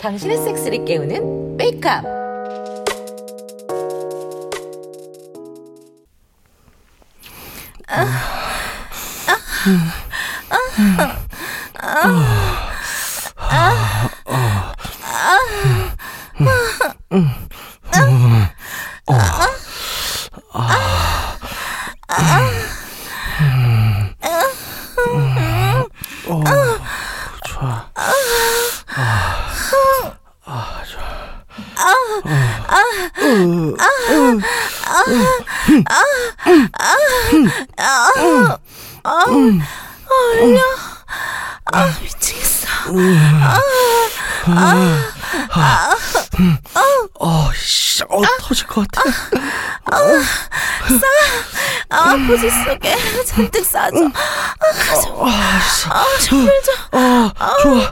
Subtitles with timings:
[0.00, 2.04] 당신의 섹스를 깨우는 메이크업.
[27.44, 27.90] 좋아.
[41.72, 42.68] 아, 미치겠어.
[47.14, 49.10] 어, 씨, 어, 터질 것 같아.
[51.90, 52.96] 아, 포지 속에
[53.94, 55.24] 잔뜩 싸줘.
[55.24, 55.60] 아,
[56.18, 56.48] 씨.
[56.92, 57.88] 아, 정말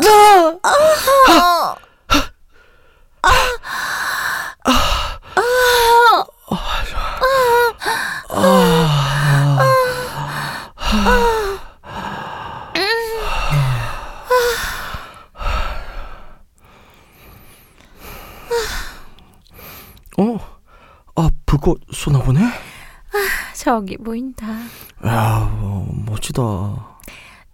[0.00, 0.60] 좀.
[0.62, 0.70] 아,
[1.04, 1.76] 좋아.
[3.22, 3.42] 아,
[20.18, 20.38] 어,
[21.16, 22.40] 아, 불꽃 쏘나 보네?
[23.54, 24.46] 저기 보인다.
[25.06, 26.42] 야, 어, 멋지다.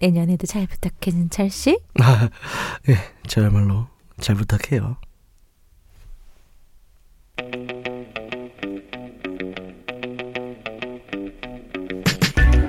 [0.00, 1.78] 내년에도 잘 부탁해, 진철 씨.
[2.00, 2.28] 아,
[2.90, 2.96] 예,
[3.28, 3.86] 저야말로
[4.20, 4.96] 잘 부탁해요.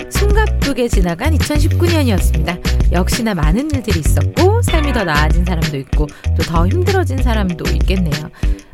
[0.09, 2.92] 숨가쁘게 지나간 2019년이었습니다.
[2.92, 8.30] 역시나 많은 일들이 있었고 삶이 더 나아진 사람도 있고 또 더 힘들어진 사람도 있겠네요.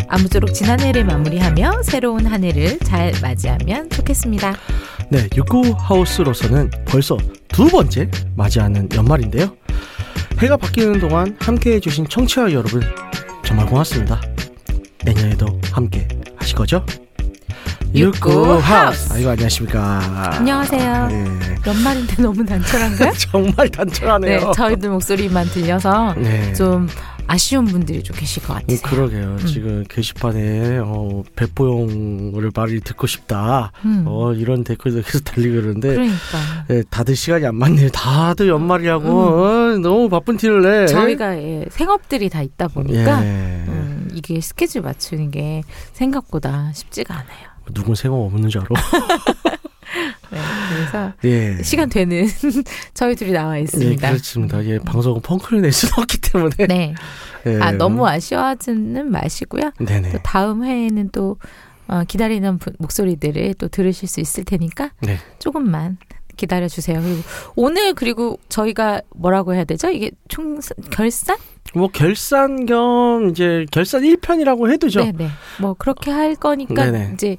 [0.08, 4.56] 아무쪼록 지난 해를 마무리하며 새로운 한 해를 잘 맞이하면 좋겠습니다.
[5.10, 7.18] 네, 육구 하우스로서는 벌써
[7.56, 9.48] 두 번째 맞이하는 연말인데요.
[10.40, 12.82] 해가 바뀌는 동안 함께 해주신 청취자 여러분
[13.46, 14.20] 정말 고맙습니다.
[15.06, 16.06] 내년에도 함께
[16.36, 16.86] 하실 거죠?
[17.94, 19.14] 육구 하우스.
[19.14, 20.34] 아이고 안녕하십니까.
[20.34, 21.08] 안녕하세요.
[21.08, 21.26] 네,
[21.66, 23.14] 연말인데 너무 난처한가요?
[23.32, 24.40] 정말 단촐하네요.
[24.40, 26.52] 네, 저희들 목소리만 들려서 네.
[26.52, 26.90] 좀
[27.28, 28.80] 아쉬운 분들이 좀 계실 것 음, 같아요.
[28.84, 29.38] 그러게요.
[29.48, 33.72] 지금 게시판에 어, 백보영을 말이 듣고 싶다.
[33.84, 37.90] 음, 어, 이런 댓글도 계속 달리고 그러는데 그러니까 예, 다들 시간이 안 맞네요.
[37.90, 40.82] 다들 연말이라고 어, 너무 바쁜 티를 내.
[40.82, 40.88] 음.
[40.88, 43.64] 저희가 예, 생업들이 다 있다 보니까 예.
[43.68, 45.64] 음, 이게 스케줄 맞추는 게
[45.94, 47.50] 생각보다 쉽지가 않아요.
[47.74, 48.70] 누군 생각 없는 줄 알아?
[50.32, 50.40] 네,
[50.70, 51.64] 그래서 예.
[51.64, 52.28] 시간 되는
[52.94, 54.08] 저희 둘이 나와 예, 있습니다.
[54.08, 54.64] 그렇습니다.
[54.66, 56.56] 예, 방송은 펑크를 낼 수는 없기 때문에.
[56.68, 56.94] 네.
[57.48, 57.60] 예.
[57.62, 59.72] 아 너무 아쉬워하지는 마시고요.
[59.80, 60.12] 네네.
[60.12, 61.38] 또 다음 회에는 또
[61.88, 65.18] 어, 기다리는 부- 목소리들을 또 들으실 수 있을 테니까 네.
[65.40, 65.98] 조금만
[66.36, 67.00] 기다려 주세요.
[67.02, 67.22] 그리고
[67.56, 69.90] 오늘 그리고 저희가 뭐라고 해야 되죠?
[69.90, 70.60] 이게 총
[70.92, 71.38] 결산?
[71.74, 75.04] 뭐 결산 겸 이제 결산 1편이라고 해도죠.
[75.04, 75.30] 네, 네.
[75.62, 77.12] 뭐 그렇게 할 거니까 네네.
[77.14, 77.38] 이제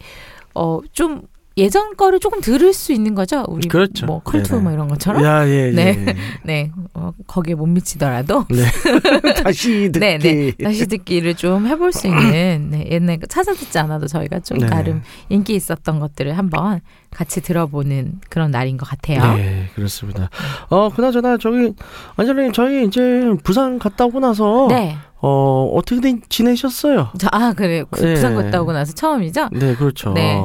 [0.54, 1.22] 어 좀
[1.58, 3.42] 예전 거를 조금 들을 수 있는 거죠.
[3.48, 4.04] 우리 그렇죠.
[4.04, 4.62] 뭐 컬투 네네.
[4.62, 5.24] 뭐 이런 것처럼.
[5.24, 5.70] 야, 예, 예.
[5.70, 6.14] 네.
[6.44, 6.70] 네.
[6.92, 8.64] 어, 거기에 못 미치더라도 네.
[9.42, 9.98] 다시 듣기.
[9.98, 10.52] 네, 네.
[10.62, 14.66] 다시 듣기를 좀 해볼 수 있는 네, 옛날 거 찾아 듣지 않아도 저희가 좀 네.
[14.66, 16.80] 나름 인기 있었던 것들을 한번
[17.10, 19.36] 같이 들어보는 그런 날인 것 같아요.
[19.36, 20.28] 네, 그렇습니다.
[20.68, 21.72] 어, 그나저나 저기
[22.16, 24.98] 안젤님 저희 이제 부산 갔다 오고 나서 네.
[25.18, 27.08] 어, 어떻게 지내셨어요?
[27.18, 27.80] 저, 아, 그래.
[27.80, 28.14] 요 네.
[28.14, 29.48] 부산 갔다 오고 나서 처음이죠?
[29.52, 30.12] 네, 그렇죠.
[30.12, 30.38] 네.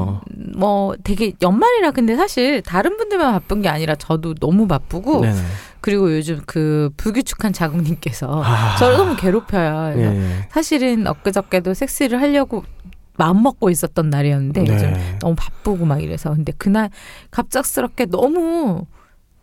[0.55, 5.41] 뭐 되게 연말이라 근데 사실 다른 분들만 바쁜 게 아니라 저도 너무 바쁘고 네네.
[5.81, 8.75] 그리고 요즘 그 불규칙한 자국님께서 아.
[8.77, 9.93] 저를 너무 괴롭혀요.
[9.97, 10.47] 예.
[10.51, 12.63] 사실은 엊그저께도 섹스를 하려고
[13.17, 15.17] 마음 먹고 있었던 날이었는데 요즘 네.
[15.19, 16.89] 너무 바쁘고 막 이래서 근데 그날
[17.31, 18.85] 갑작스럽게 너무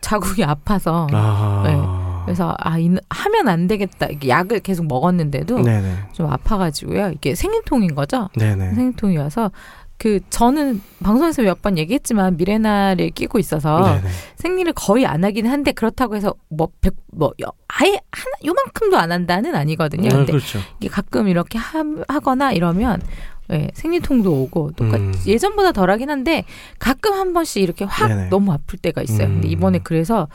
[0.00, 1.98] 자국이 아파서 아.
[2.28, 2.34] 네.
[2.34, 5.94] 그래서 아 이, 하면 안 되겠다 약을 계속 먹었는데도 네네.
[6.12, 8.75] 좀 아파가지고요 이게 생리통인 거죠 네네.
[8.75, 9.50] 생리통이어서
[9.99, 14.08] 그 저는 방송에서 몇 번 얘기했지만 미레나를 끼고 있어서 네네.
[14.37, 19.11] 생리를 거의 안 하긴 한데 그렇다고 해서 뭐, 백, 뭐, 여- 아예 하나, 요만큼도 안
[19.11, 20.08] 한다는 아니거든요.
[20.08, 20.61] 네, 근데 그렇죠.
[20.79, 23.03] 이게 가끔 이렇게 하, 하거나 이러면
[23.50, 25.12] 예, 생리통도 오고 똑같 음.
[25.26, 26.44] 예전보다 덜하긴 한데
[26.79, 28.29] 가끔 한 번씩 이렇게 확 네네.
[28.29, 29.26] 너무 아플 때가 있어요.
[29.26, 29.50] 근데 음.
[29.50, 30.29] 이번에 그래서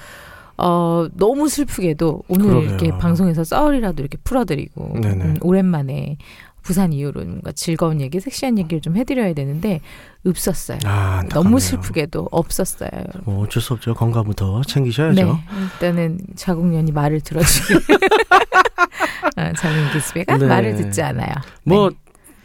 [0.58, 2.70] 어 너무 슬프게도 오늘 그러게요.
[2.70, 4.94] 이렇게 방송에서 썰이라도 이렇게 풀어드리고.
[4.96, 6.18] 음, 오랜만에
[6.64, 9.82] 부산 이후로 뭔가 즐거운 얘기, 섹시한 얘기를 좀 해드려야 되는데
[10.26, 10.80] 없었어요.
[10.86, 11.22] 아.
[11.30, 12.90] 너무 슬프게도 없었어요.
[13.26, 13.94] 뭐 어쩔 수 없죠.
[13.94, 15.14] 건강부터 챙기셔야죠.
[15.14, 15.40] 네,
[15.74, 17.78] 일단은 자국년이 말을 들어주길.
[19.38, 20.48] 어, 저는 기스베가 네.
[20.48, 21.34] 말을 듣지 않아요.
[21.64, 21.92] 뭐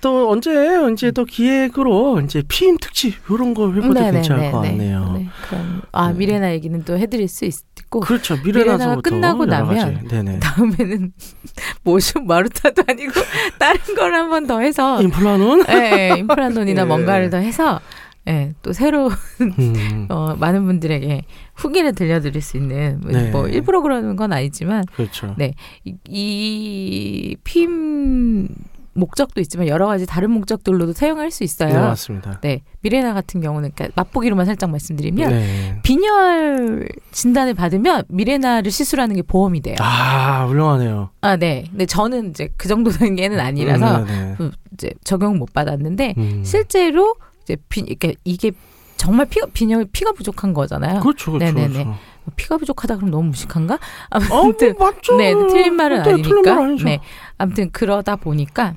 [0.01, 4.13] 또 언제 언제 또 기획으로 이제 피임 특집 이런 거 해봐도 네네네네.
[4.13, 5.13] 괜찮을 것 같네요.
[5.19, 6.19] 네, 그럼 아 네.
[6.19, 8.37] 미레나 얘기는 또 해드릴 수 있고 그렇죠.
[8.45, 9.47] 미래나가 끝나고.
[9.47, 10.39] 나면 네네.
[10.41, 11.13] 다음에는
[11.83, 13.13] 모션 마루타도 아니고
[13.59, 16.85] 다른 걸 한번 더 해서 인플라논 예, 임플란론이나 예.
[16.85, 17.81] 뭔가를 더 해서
[18.29, 19.11] 예, 또 새로
[19.41, 21.23] 음, 어, 많은 분들에게
[21.55, 23.31] 후기를 들려드릴 수 있는 뭐- 네.
[23.31, 25.35] 뭐 일부러 그러는 건 아니지만 그렇죠.
[25.39, 25.55] 네.
[25.85, 28.49] 이, 이 피임
[28.99, 31.73] 목적도 있지만 여러 가지 다른 목적들로도 사용할 수 있어요.
[31.73, 32.41] 네, 맞습니다.
[32.41, 35.81] 네, 미레나 같은 경우는 그러니까 맛보기로만 살짝 말씀드리면 네.
[35.83, 39.77] 빈혈 진단을 받으면 미레나를 시술하는 게 보험이 돼요.
[39.81, 41.11] 아, 훌륭하네요.
[41.21, 41.65] 아, 네.
[41.71, 46.23] 근데 저는 이제 그 정도 단계는 아니라서 음, 네, 그 이제 적용 못 받았는데 네.
[46.23, 46.43] 음.
[46.45, 48.53] 실제로 이제 비, 이게 이게
[48.97, 51.01] 정말 피가 빈혈 피가 부족한 거잖아요.
[51.01, 51.55] 그렇죠, 그렇죠.
[51.55, 51.85] 네네네.
[51.85, 51.99] 그렇죠.
[52.37, 53.79] 피가 부족하다 그럼 너무 무식한가?
[54.11, 55.17] 어, 뭐 아무튼 맞죠.
[55.17, 56.57] 네, 틀린 말은 네, 말 아니니까.
[56.57, 56.85] 아니죠.
[56.85, 57.01] 네.
[57.39, 58.75] 아무튼 그러다 보니까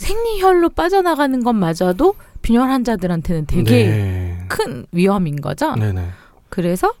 [0.00, 4.44] 생리혈로 빠져나가는 것마저도 빈혈 환자들한테는 되게 네.
[4.48, 5.74] 큰 위험인 거죠.
[5.74, 6.06] 네네.
[6.48, 6.92] 그래서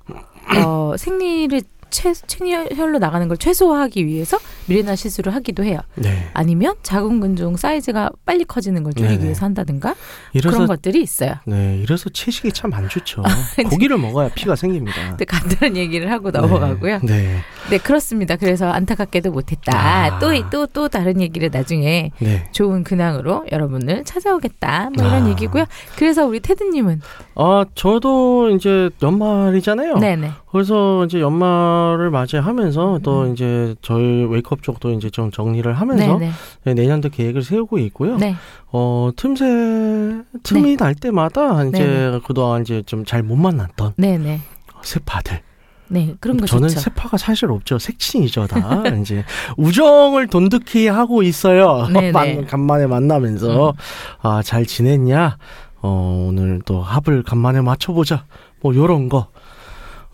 [0.64, 5.78] 어, 생리를 최, 생리혈로 나가는 걸 최소화하기 위해서 미레나 시술을 하기도 해요.
[5.96, 6.28] 네.
[6.34, 9.24] 아니면 자궁 근종 사이즈가 빨리 커지는 걸 줄이기 네네.
[9.24, 9.94] 위해서 한다든가
[10.32, 11.34] 이래서 그런 것들이 있어요.
[11.44, 13.22] 네, 이래서 채식이 참 안 좋죠.
[13.56, 13.64] 네.
[13.64, 15.08] 고기를 먹어야 피가 생깁니다.
[15.10, 17.00] 근데 간단한 얘기를 하고 넘어가고요.
[17.02, 17.16] 네.
[17.16, 17.36] 네.
[17.70, 18.36] 네, 그렇습니다.
[18.36, 19.72] 그래서 안타깝게도 못했다.
[19.76, 20.18] 아.
[20.20, 22.48] 또또또 다른 얘기를 나중에 네.
[22.52, 24.90] 좋은 근황으로 여러분을 찾아오겠다.
[24.96, 25.28] 뭐 이런 아.
[25.30, 25.64] 얘기고요.
[25.96, 27.00] 그래서 우리 테드님은
[27.34, 29.98] 아, 저도 이제 연말이잖아요.
[29.98, 33.32] 네네 그래서 이제 연말을 맞이하면서 또 음.
[33.32, 36.30] 이제 저희 웨이크업 쪽도 이제 좀 정리를 하면서 네네
[36.64, 38.16] 네, 내년도 계획을 세우고 있고요.
[38.16, 38.34] 네
[38.72, 42.20] 어, 틈새 틈이 날 때마다 이제 네네.
[42.26, 44.40] 그동안 이제 좀 잘 못 만났던 네네
[44.82, 45.40] 세파들.
[45.88, 46.80] 네 그런 거 저는 좋죠.
[46.80, 47.78] 세파가 사실 없죠.
[47.80, 48.82] 색친이죠, 다.
[49.00, 49.24] 이제
[49.56, 51.86] 우정을 돈득히 하고 있어요.
[51.92, 52.12] 네네.
[52.12, 53.74] 만- 간만에 만나면서 음.
[54.22, 55.36] 아, 잘 지냈냐?
[55.82, 58.24] 어, 오늘 또 합을 간만에 맞춰보자.
[58.60, 59.28] 뭐 요런 거.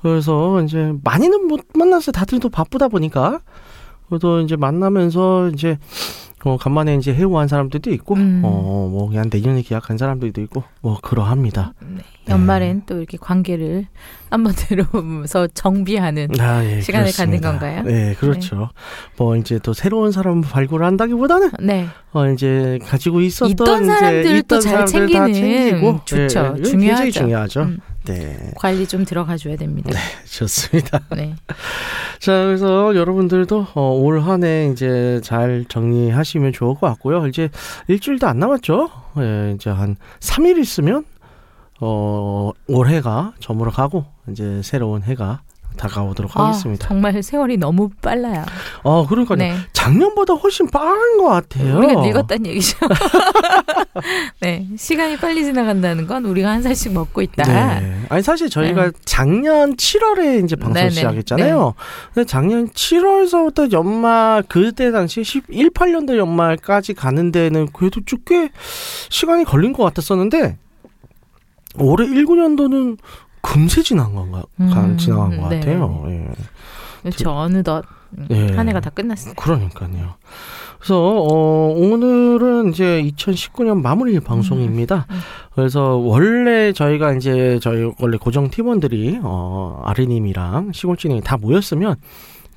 [0.01, 2.13] 그래서 이제 많이는 못 만났어요.
[2.13, 3.41] 다들 또 바쁘다 보니까.
[4.09, 5.79] 그래도 이제 만나면서 이제
[6.45, 8.41] 어, 간만에 이제 해고한 사람들도 있고, 음.
[8.45, 11.73] 어, 뭐 그냥 내년에 계약한 사람들도 있고, 뭐 그러합니다.
[11.81, 12.03] 네.
[12.29, 13.87] 연말엔 또 이렇게 관계를
[14.31, 17.51] 한번 들어보면서 정비하는 아, 예, 시간을 갖는 그렇습니다.
[17.51, 17.83] 건가요?
[17.83, 18.69] 네, 그렇죠.
[19.17, 24.37] 뭐 이제 또 새로운 사람을 발굴한다기보다는 네 어 이제 가지고 있었던 있던 이제 사람들 또
[24.57, 26.55] 있던 잘 사람들 다 챙기는 챙기고 좋죠.
[26.59, 27.11] 예, 굉장히 중요하죠.
[27.11, 27.63] 중요하죠.
[27.63, 29.91] 음, 네, 관리 좀 들어가 줘야 됩니다.
[30.25, 31.01] 좋습니다.
[31.15, 31.35] 네.
[32.19, 37.27] 자, 그래서 여러분들도 어, 올한 해 이제 잘 정리하시면 좋을 것 같고요.
[37.27, 37.51] 이제
[37.89, 38.91] 일주일도 안 남았죠.
[39.19, 41.05] 예, 이제 한 3일 있으면
[41.81, 45.43] 어 올해가 저물어 가고 이제 새로운 해가
[45.77, 46.89] 다가오도록 아, 하겠습니다.
[46.89, 48.45] 정말 세월이 너무 빨라요.
[48.83, 49.37] 어, 그러니까요.
[49.37, 49.57] 네.
[49.73, 51.77] 작년보다 훨씬 빠른 것 같아요.
[51.77, 52.79] 우리가 늙었다는 얘기죠.
[54.47, 54.65] 네.
[54.77, 57.43] 시간이 빨리 지나간다는 건 우리가 한 살씩 먹고 있다.
[57.81, 58.07] 네.
[58.09, 58.91] 아니 사실 저희가 네.
[59.05, 60.91] 작년 7월에 이제 방송 네네.
[60.91, 61.75] 시작했잖아요.
[62.15, 68.51] 근데 작년 7월서부터 연말 그때 당시 18년도 연말까지 가는 데는 그래도 쭉꽤
[69.09, 70.59] 시간이 걸린 것 같았었는데
[71.79, 72.99] 올해 19년도는
[73.41, 75.61] 금세 지난 건가 음, 지나간 것 네네.
[75.61, 76.05] 같아요.
[76.09, 76.29] 예.
[77.03, 77.31] 그렇죠.
[77.31, 77.85] 어느덧
[78.17, 78.53] 음, 예.
[78.55, 79.35] 한 해가 다 끝났어요.
[79.35, 80.15] 그러니까요.
[80.79, 85.07] 그래서 어, 오늘은 이제 2019년 마무리 방송입니다.
[85.11, 85.17] 음.
[85.55, 91.97] 그래서 원래 저희가 이제 저희 원래 고정 팀원들이 어, 아르님이랑 시골진이 다 모였으면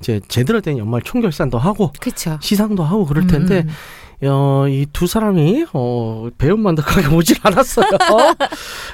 [0.00, 2.38] 이제 제대로 된 연말 총결산도 하고 그렇죠.
[2.40, 7.86] 시상도 하고 그럴 텐데 음, 어, 이 두 사람이 어, 배움만덕하게 오질 않았어요.
[7.88, 8.46] 네,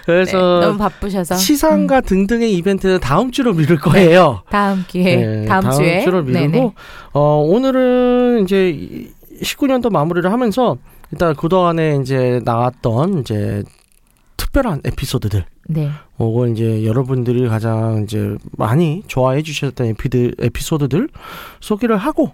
[0.04, 4.42] 그래서 너무 바쁘셔서 시상과 등등의 이벤트는 다음 주로 미룰 거예요.
[4.50, 6.75] 다음 기회 네, 다음, 주에 주로 미루고.
[7.12, 9.09] 어 오늘은 이제
[9.43, 10.76] 19년도 마무리를 하면서
[11.12, 13.62] 일단 그동안에 이제 나왔던 이제
[14.37, 15.90] 특별한 에피소드들 네.
[16.19, 21.09] 혹은 이제 여러분들이 가장 이제 많이 좋아해 주셨던 에피드, 에피소드들
[21.61, 22.33] 소개를 하고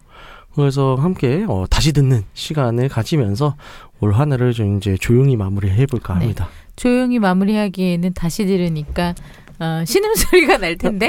[0.54, 3.56] 그래서 함께 어, 다시 듣는 시간을 가지면서
[4.00, 6.20] 올 한 해를 좀 이제 조용히 마무리해 볼까 네.
[6.20, 6.48] 합니다.
[6.76, 9.14] 조용히 마무리하기에는 다시 들으니까
[9.58, 11.08] 어, 신음 소리가 날 텐데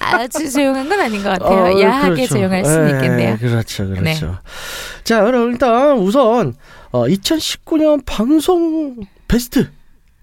[0.00, 1.74] 아주 조용한 건 아닌 것 같아요.
[1.76, 2.34] 어, 야하게 그렇죠.
[2.34, 3.36] 조용할 수는 예, 있겠네요.
[3.38, 4.02] 그렇죠, 그렇죠.
[4.02, 4.36] 네.
[5.04, 6.54] 자, 그럼 일단 우선
[6.92, 8.96] 어, 2019년 방송
[9.28, 9.70] 베스트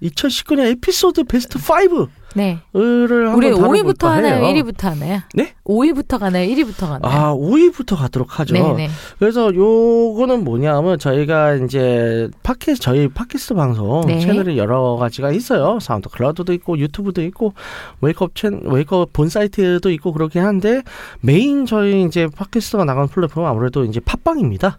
[0.01, 2.59] 2019년 에피소드 베스트 5를 네.
[2.73, 4.45] 우리 다뤄볼까 5위부터 하나요?
[4.45, 4.63] 해요.
[4.63, 5.21] 1위부터 하나요?
[5.33, 5.55] 네?
[5.63, 6.47] 5위부터 가나요?
[6.47, 7.01] 1위부터 가나요?
[7.03, 8.53] 아, 5위부터 가도록 하죠.
[8.53, 8.89] 네네.
[9.17, 14.19] 그래서 요거는 뭐냐면 저희가 이제 팟캐스트 저희 팟캐스트 방송 네.
[14.19, 15.79] 채널이 여러 가지가 있어요.
[15.79, 17.53] 사운드 클라우드도 있고 유튜브도 있고
[18.01, 20.83] 웨이크업 채 웨이크업 본 사이트도 있고 그렇긴 한데
[21.21, 24.77] 메인 저희 이제 팟캐스트가 나가는 플랫폼은 아무래도 이제 팟빵입니다.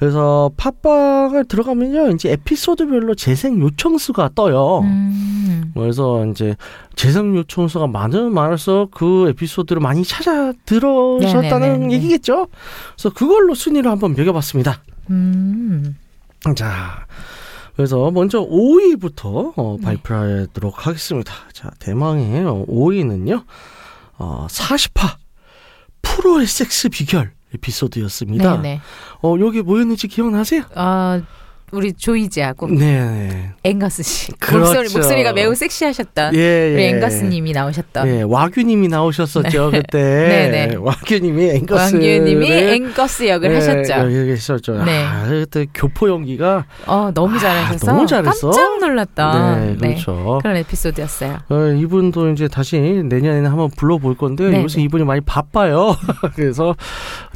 [0.00, 4.78] 그래서 팟빵을 들어가면요, 이제 에피소드별로 재생 요청수가 떠요.
[4.78, 5.72] 음.
[5.74, 6.56] 그래서 이제
[6.96, 11.94] 재생 요청수가 많으면 많을수록 그 에피소드를 많이 찾아 들으셨다는 네네네네.
[11.96, 12.48] 얘기겠죠?
[12.96, 14.82] 그래서 그걸로 순위를 한번 매겨봤습니다.
[15.10, 15.98] 음.
[16.56, 17.06] 자,
[17.76, 19.84] 그래서 먼저 5위부터 어, 네.
[19.84, 21.34] 발표하도록 하겠습니다.
[21.52, 23.44] 자, 대망의 5위는요,
[24.16, 25.16] 어, 40화
[26.00, 28.56] 프로의 섹스 비결 에피소드였습니다.
[28.56, 28.80] 네네.
[29.22, 30.62] 어, 여기 뭐였는지 기억나세요?
[30.74, 31.20] 어,
[31.72, 33.52] 우리 조이지하고 네.
[33.62, 34.32] 앵거스 씨.
[34.32, 34.74] 그렇죠.
[34.74, 36.88] 목소리, 목소리가 매우 섹시하셨던 예, 우리 예.
[36.88, 39.98] 앵거스님이 나오셨던 예, 와규님이 나오셨었죠, 그때.
[40.50, 40.76] 네네.
[40.82, 41.94] 와규님이 앵거스.
[41.94, 43.92] 왕규님이 앵거스 역을 하셨죠.
[43.92, 44.84] 여기 계셨죠.
[44.84, 45.04] 네.
[45.04, 48.50] 아, 그때 교포 연기가 어 너무 아, 잘하셔서 너무 잘했어.
[48.50, 50.40] 깜짝 놀랐던 네, 그렇죠.
[50.42, 51.38] 그런 에피소드였어요.
[51.50, 54.64] 어, 이분도 이제 다시 내년에는 한번 불러볼 건데 네네.
[54.64, 55.94] 요새 이분이 많이 바빠요.
[56.34, 56.74] 그래서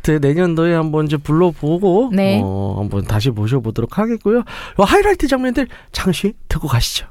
[0.05, 2.39] 그 내년도에 한번 이제 불러보고 네.
[2.45, 4.41] 어, 한번 다시 모셔보도록 하겠고요.
[4.77, 7.07] 어, 하이라이트 장면들 잠시 듣고 가시죠.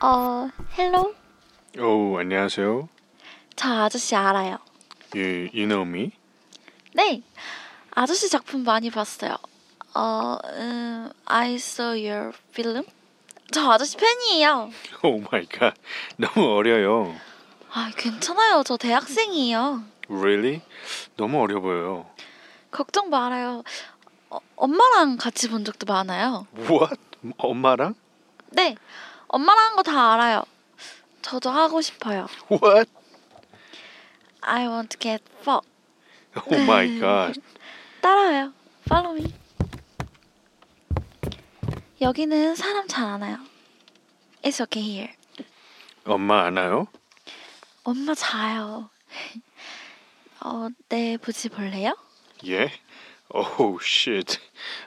[0.00, 0.48] 어,
[0.78, 1.14] hello?
[1.80, 2.88] 오, 안녕하세요.
[3.56, 4.58] 저 아저씨 알아요.
[5.12, 6.12] You, you know me?
[6.94, 7.22] 네,
[7.90, 9.36] 아저씨 작품 많이 봤어요.
[9.92, 12.84] 어, 음, I saw your film.
[13.50, 14.70] 저 아저씨 팬이에요.
[15.02, 15.74] Oh my God.
[16.16, 17.12] 너무 어려요.
[17.72, 18.62] 아, 괜찮아요.
[18.64, 19.84] 저 대학생이에요.
[20.08, 20.62] Really?
[21.16, 22.10] 너무 어려 보여요.
[22.70, 23.62] 걱정 말아요.
[24.30, 26.46] 어, 엄마랑 같이 본 적도 많아요.
[26.56, 26.96] What?
[27.38, 27.94] 엄마랑?
[28.50, 28.76] 네,
[29.28, 30.42] 엄마랑 한 거 다 알아요.
[31.22, 32.26] 저도 하고 싶어요.
[32.50, 32.90] What?
[34.40, 35.68] I want to get fucked.
[36.46, 37.34] Oh my God.
[38.00, 38.52] 따라와요.
[38.86, 39.32] Follow me.
[42.00, 43.36] 여기는 사람 잘 안 와요.
[44.42, 45.12] It's okay here.
[46.04, 46.86] 엄마 아나요?
[47.84, 48.90] 엄마 자요.
[50.40, 51.94] 어, 네, 보지 볼래요?
[52.46, 52.70] 예?
[53.32, 54.38] Oh shit.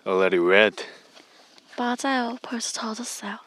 [0.05, 0.85] Already red.
[1.77, 2.37] 맞아요.
[2.41, 3.39] 벌써 젖었어요.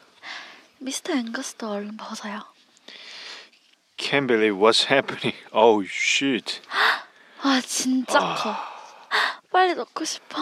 [0.79, 2.43] 미스터 앵거스도 얼른 벗어요.
[3.97, 5.35] Can't believe what's happening.
[5.51, 6.61] Oh shit.
[7.43, 8.55] 와, 진짜 커.
[9.51, 10.37] 빨리 넣고 싶어.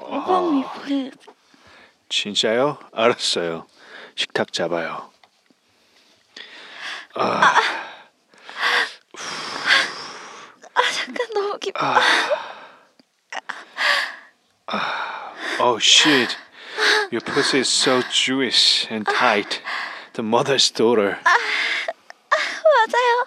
[0.00, 1.12] 오밤이 보일.
[2.08, 2.78] 진짜요?
[2.92, 3.66] 알았어요.
[4.14, 5.11] 식탁 잡아요.
[7.14, 7.60] 아,
[10.94, 11.80] 잠깐 너무 깊어.
[15.60, 16.36] Oh shit.
[17.10, 19.60] Your pussy is so Jewish and tight.
[20.14, 21.18] The mother's daughter.
[22.64, 23.26] 맞아요.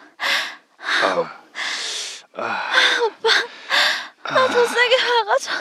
[4.23, 5.51] 나더 세게 막아줘.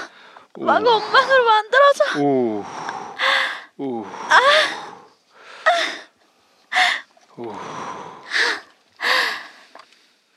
[0.60, 2.20] 막 엉망으로 만들어줘.
[2.20, 2.64] 오.
[3.76, 4.06] 오.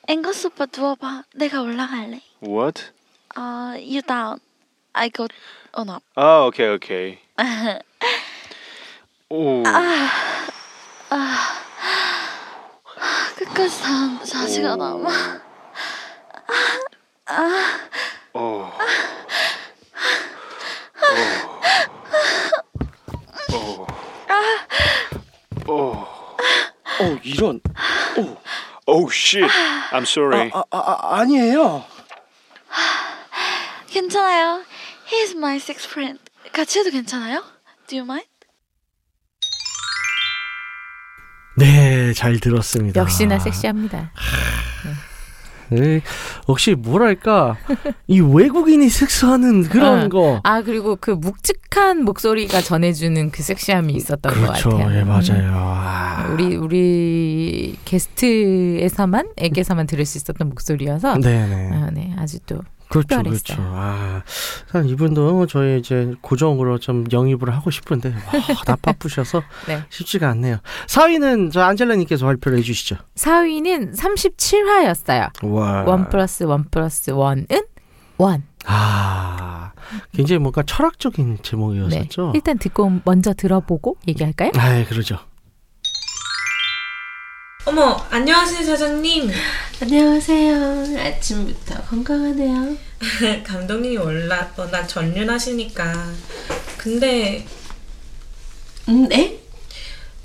[0.10, 1.24] 앵거스 오빠 누워봐.
[1.36, 2.22] 내가 올라갈래.
[2.42, 2.92] What?
[3.36, 3.42] 어,
[3.76, 4.40] you down.
[4.94, 5.28] I go
[5.78, 6.02] on up.
[6.16, 7.18] 아, 오케이, 오케이.
[9.30, 9.64] 오.
[13.38, 15.10] 끝까지 다 자지가 남아.
[18.34, 18.40] 오.
[18.40, 18.68] 오.
[25.68, 25.72] 오.
[25.72, 25.74] 오.
[27.00, 27.60] 어, 이런.
[28.88, 29.52] Oh shit.
[29.92, 30.50] I'm sorry.
[30.54, 31.84] 아, 아, 아, 아니에요.
[33.90, 34.64] 괜찮아요.
[35.12, 36.20] He's my sex friend.
[36.54, 37.44] 같이 해도 괜찮아요?
[37.88, 38.28] Do you mind?
[41.58, 43.02] 네, 잘 들었습니다.
[43.02, 44.12] 역시나 섹시합니다.
[45.70, 46.02] 네,
[46.50, 47.58] 역시 뭐랄까
[48.08, 50.10] 이 외국인이 섹스하는 그런 어.
[50.10, 50.40] 거.
[50.44, 54.98] 아 그리고 그 묵직한 목소리가 전해주는 그 섹시함이 있었던 그렇죠, 것 같아요.
[54.98, 55.08] 예 음.
[55.08, 55.52] 맞아요.
[55.54, 56.30] 아.
[56.32, 61.70] 우리 우리 게스트에서만 에게서만 들을 수 있었던 목소리여서 네네.
[61.74, 63.58] 아, 네또 그렇죠, 특별했어요.
[63.58, 63.62] 그렇죠.
[63.76, 64.24] 아,
[64.86, 68.14] 이분도 저희 이제 고정으로 좀 영입을 하고 싶은데 와,
[68.66, 69.84] 다 바쁘셔서 네.
[69.90, 70.58] 쉽지가 않네요.
[70.88, 72.98] 4위는 저 안젤라님께서 발표를 해주시죠.
[73.16, 75.44] 4위는 37화였어요.
[75.44, 75.84] 와.
[75.84, 77.46] 원 플러스 원 플러스 원은
[78.18, 78.44] 원.
[78.66, 79.72] 아,
[80.14, 81.42] 굉장히 뭔가 철학적인 네.
[81.42, 82.32] 제목이었었죠.
[82.36, 84.52] 일단 듣고 먼저 들어보고 얘기할까요?
[84.56, 85.20] 아, 그러죠.
[87.68, 89.30] 어머, 안녕하세요, 사장님.
[89.82, 90.98] 안녕하세요.
[91.02, 92.78] 아침부터 건강하네요.
[93.44, 96.14] 감독님이 워낙, 워낙 전륜하시니까.
[96.78, 97.46] 근데
[98.88, 99.42] 음, 네?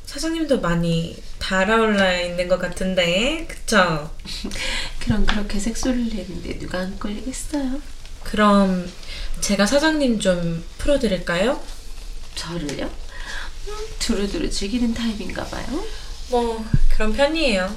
[0.06, 4.08] 사장님도 많이 달아올라 있는 것 같은데, 그쵸?
[5.02, 7.80] 그럼 그렇게 색소리를 내는데 누가 안 걸리겠어요?
[8.22, 8.88] 그럼
[9.40, 11.60] 제가 사장님 좀 풀어드릴까요?
[12.36, 12.84] 저를요?
[12.86, 15.84] 음, 두루두루 즐기는 타입인가 봐요.
[16.32, 17.76] 뭐, 그런 편이에요.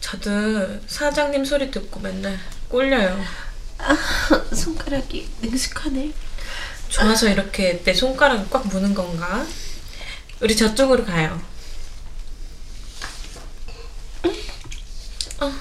[0.00, 2.36] 저도 사장님 소리 듣고 맨날
[2.68, 3.24] 꼴려요.
[4.52, 6.12] 손가락이 능숙하네.
[6.88, 9.46] 좋아서 이렇게 내 손가락을 꽉 무는 건가?
[10.40, 11.40] 우리 저쪽으로 가요.
[15.38, 15.52] 어.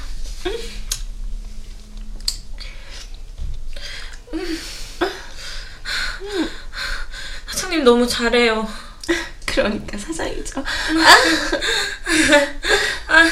[7.52, 8.85] 사장님 너무 잘해요.
[9.56, 10.62] 그러니까 사장이죠.
[13.08, 13.30] 아,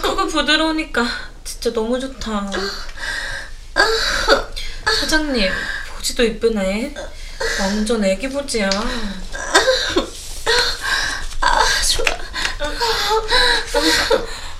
[0.00, 1.04] 그거 부드러우니까
[1.42, 2.48] 진짜 너무 좋다.
[5.00, 5.50] 사장님,
[5.96, 6.94] 보지도 이쁘네.
[7.58, 8.70] 완전 애기 보지야.
[11.40, 12.06] 아, 좋아.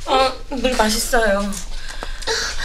[0.07, 1.53] 아, 물 맛있어요.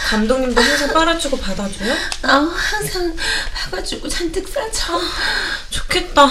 [0.08, 1.94] 감독님도 항상 빨아주고 받아줘요?
[2.22, 3.16] 아, 항상
[3.54, 5.00] 봐가지고 잔뜩 싸죠.
[5.70, 6.28] 좋겠다.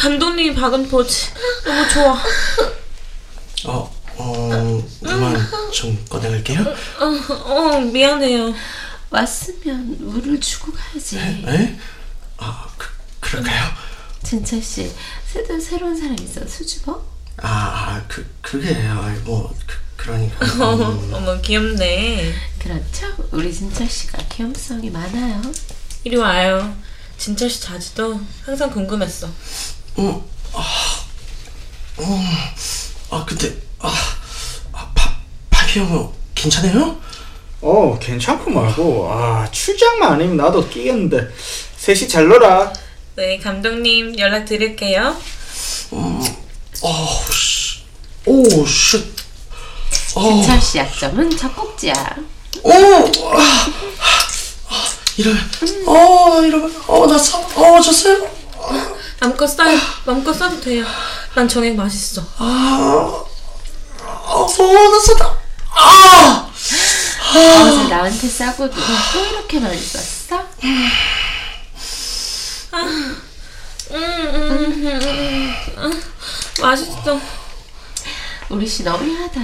[0.00, 1.30] 감독님이 박은 보지
[1.64, 2.22] 너무 좋아.
[3.66, 5.36] 어, 어, 물만
[5.72, 6.60] 좀 꺼내갈게요.
[6.60, 8.54] 어, 어 미안해요.
[9.10, 11.18] 왔으면 물을 주고 가야지.
[11.18, 11.78] 에?
[12.36, 12.88] 아, 그,
[13.20, 13.70] 그럴까요?
[14.22, 14.92] 진철 씨,
[15.26, 17.02] 새도 새로운 사람 있어 수줍어?
[17.38, 20.44] 아, 아, 그, 그게, 아, 뭐, 그, 그러니까.
[20.64, 22.34] 어, 음, 어머 귀엽네.
[22.58, 23.06] 그렇죠.
[23.30, 25.40] 우리 진철 씨가 귀염성이 많아요.
[26.04, 26.76] 이리 와요.
[27.18, 29.28] 진철 씨 자지도 항상 궁금했어.
[29.98, 30.64] 음, 아,
[32.00, 32.26] 음,
[33.10, 33.92] 아, 근데, 아,
[34.72, 35.16] 아 파,
[35.50, 37.00] 파비 형은 괜찮아요?
[37.60, 41.30] 어 괜찮고 말고 아 출장만 아니면 나도 끼겠는데
[41.78, 42.70] 셋이 잘 놀아
[43.16, 45.16] 네 감독님 연락 드릴게요.
[45.90, 46.20] 어,
[47.32, 47.82] 씨,
[48.26, 49.02] 오, shit.
[50.14, 52.16] 어, 진철 씨 약점은 젖꼭지야.
[52.64, 54.28] 오, 아, 아,
[55.16, 55.50] 이러면,
[55.86, 58.28] 어, 이러면, 어, 나 사, 어, 졌어요.
[59.20, 59.78] 마음껏 싸요.
[60.04, 60.84] 마음껏 싸도 돼요.
[61.34, 62.22] 난 정액 맛있어.
[62.38, 63.24] 아,
[64.02, 65.38] 어, 나 쏟아.
[65.70, 66.50] 아!
[67.36, 70.40] 어제 나한테 싸고도 또 이렇게 많이 썼어?
[70.62, 70.88] 음,
[72.72, 73.16] 음,
[73.90, 76.02] 음, 음, 음.
[76.60, 77.20] 맛있어.
[78.50, 79.40] 우리 씨 너무하다.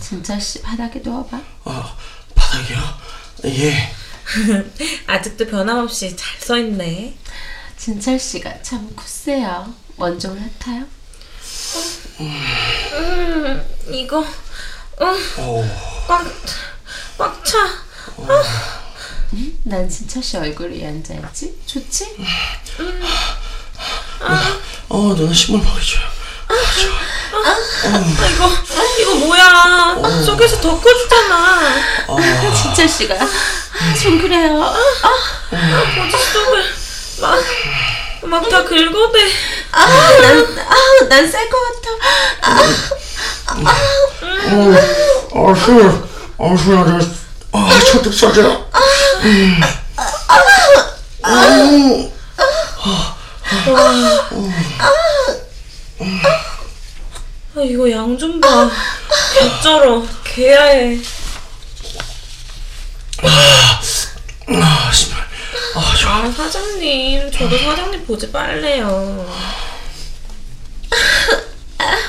[0.00, 1.40] 진철 씨 바닥에 누워봐.
[1.64, 1.96] 아,
[2.34, 2.78] 바닥이요?
[3.46, 3.94] 예.
[5.06, 7.16] 아직도 변함없이 잘 써 있네.
[7.76, 9.72] 진철 씨가 참 굳세요.
[9.96, 10.84] 원종 같아요.
[12.20, 14.20] 음, 이거
[15.38, 15.64] 오,
[16.06, 16.24] 꽉,
[17.18, 17.58] 꽉 차.
[19.64, 21.58] 난 진철 씨 얼굴에 앉아있지?
[21.66, 22.16] 좋지?
[24.88, 26.21] 어, 누나 식물 먹여줘요.
[27.34, 27.58] 아,
[28.30, 28.50] 이거,
[29.00, 29.96] 이거 뭐야.
[30.24, 31.60] 속에서 더 커지잖아.
[32.54, 34.72] 진철 씨가 아, 좀 그래요.
[35.50, 36.64] 보지 속을
[37.20, 37.38] 막,
[38.22, 39.30] 막다 긁어대.
[39.72, 39.86] 아,
[40.20, 41.88] 난, 아, 난쌀것 같아.
[42.42, 42.62] 아,
[45.54, 46.02] 술,
[46.38, 48.68] 아, 술, 아, 아, 저도 싸죠.
[48.72, 48.80] 아,
[57.64, 58.70] 이거 양 좀 봐.
[59.34, 60.06] 개쩔어.
[60.24, 60.98] 개야해.
[64.48, 65.20] 아, 신발.
[65.74, 66.12] 아, 좋아.
[66.24, 67.30] 아, 사장님.
[67.30, 69.26] 저도 사장님 보지 빨래요.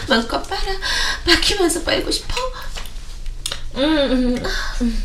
[0.08, 0.62] 마음껏 빨아.
[1.26, 2.34] 막히면서 빨고 싶어?
[3.76, 4.46] 음, 음,
[4.82, 5.04] 음.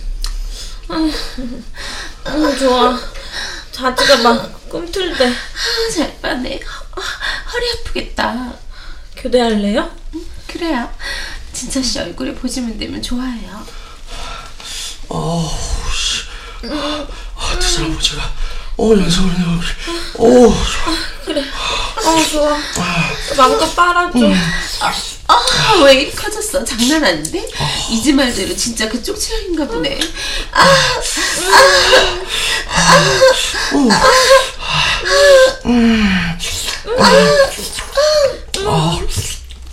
[0.91, 1.13] 음,
[2.27, 2.99] 음, 좋아.
[3.73, 5.27] 자지가 막 꿈틀대.
[5.27, 6.57] 아, 잘 빠네.
[6.97, 7.01] 어,
[7.53, 8.53] 허리 아프겠다.
[9.17, 9.91] 교대할래요?
[10.59, 10.91] 그래요.
[11.53, 13.65] 진철 씨 얼굴에 보지면 되면 좋아해요.
[15.09, 15.49] 어우,
[15.95, 16.23] 씨.
[16.69, 18.33] 아, 두 사람 보자가.
[18.77, 19.65] 어, 연속으로 내 얼굴.
[20.15, 22.13] 오, 좋아.
[22.13, 22.59] 어, 좋아.
[23.37, 24.19] 마음껏 빨아줘.
[25.29, 26.65] 아, 왜 이리 커졌어?
[26.65, 27.47] 장난 아닌데?
[27.91, 30.01] 이지 말대로 진짜 그쪽 체형인가 보네.
[30.53, 30.65] 아,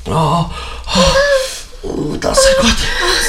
[0.07, 0.49] 아,
[1.83, 2.75] 우, 나살 것 같아.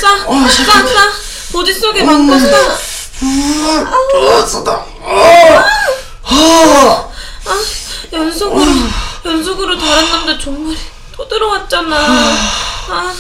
[0.01, 0.17] 싸,
[0.65, 1.13] 싸, 싸.
[1.53, 2.79] 보지 속에 마음껏 싸.
[3.23, 4.85] 아, 싸다.
[7.47, 7.63] 아,
[8.13, 8.67] 연속으로,
[9.25, 10.77] 연속으로 다른 남자 존머리
[11.17, 11.97] 또 들어왔잖아.
[12.89, 13.15] 아,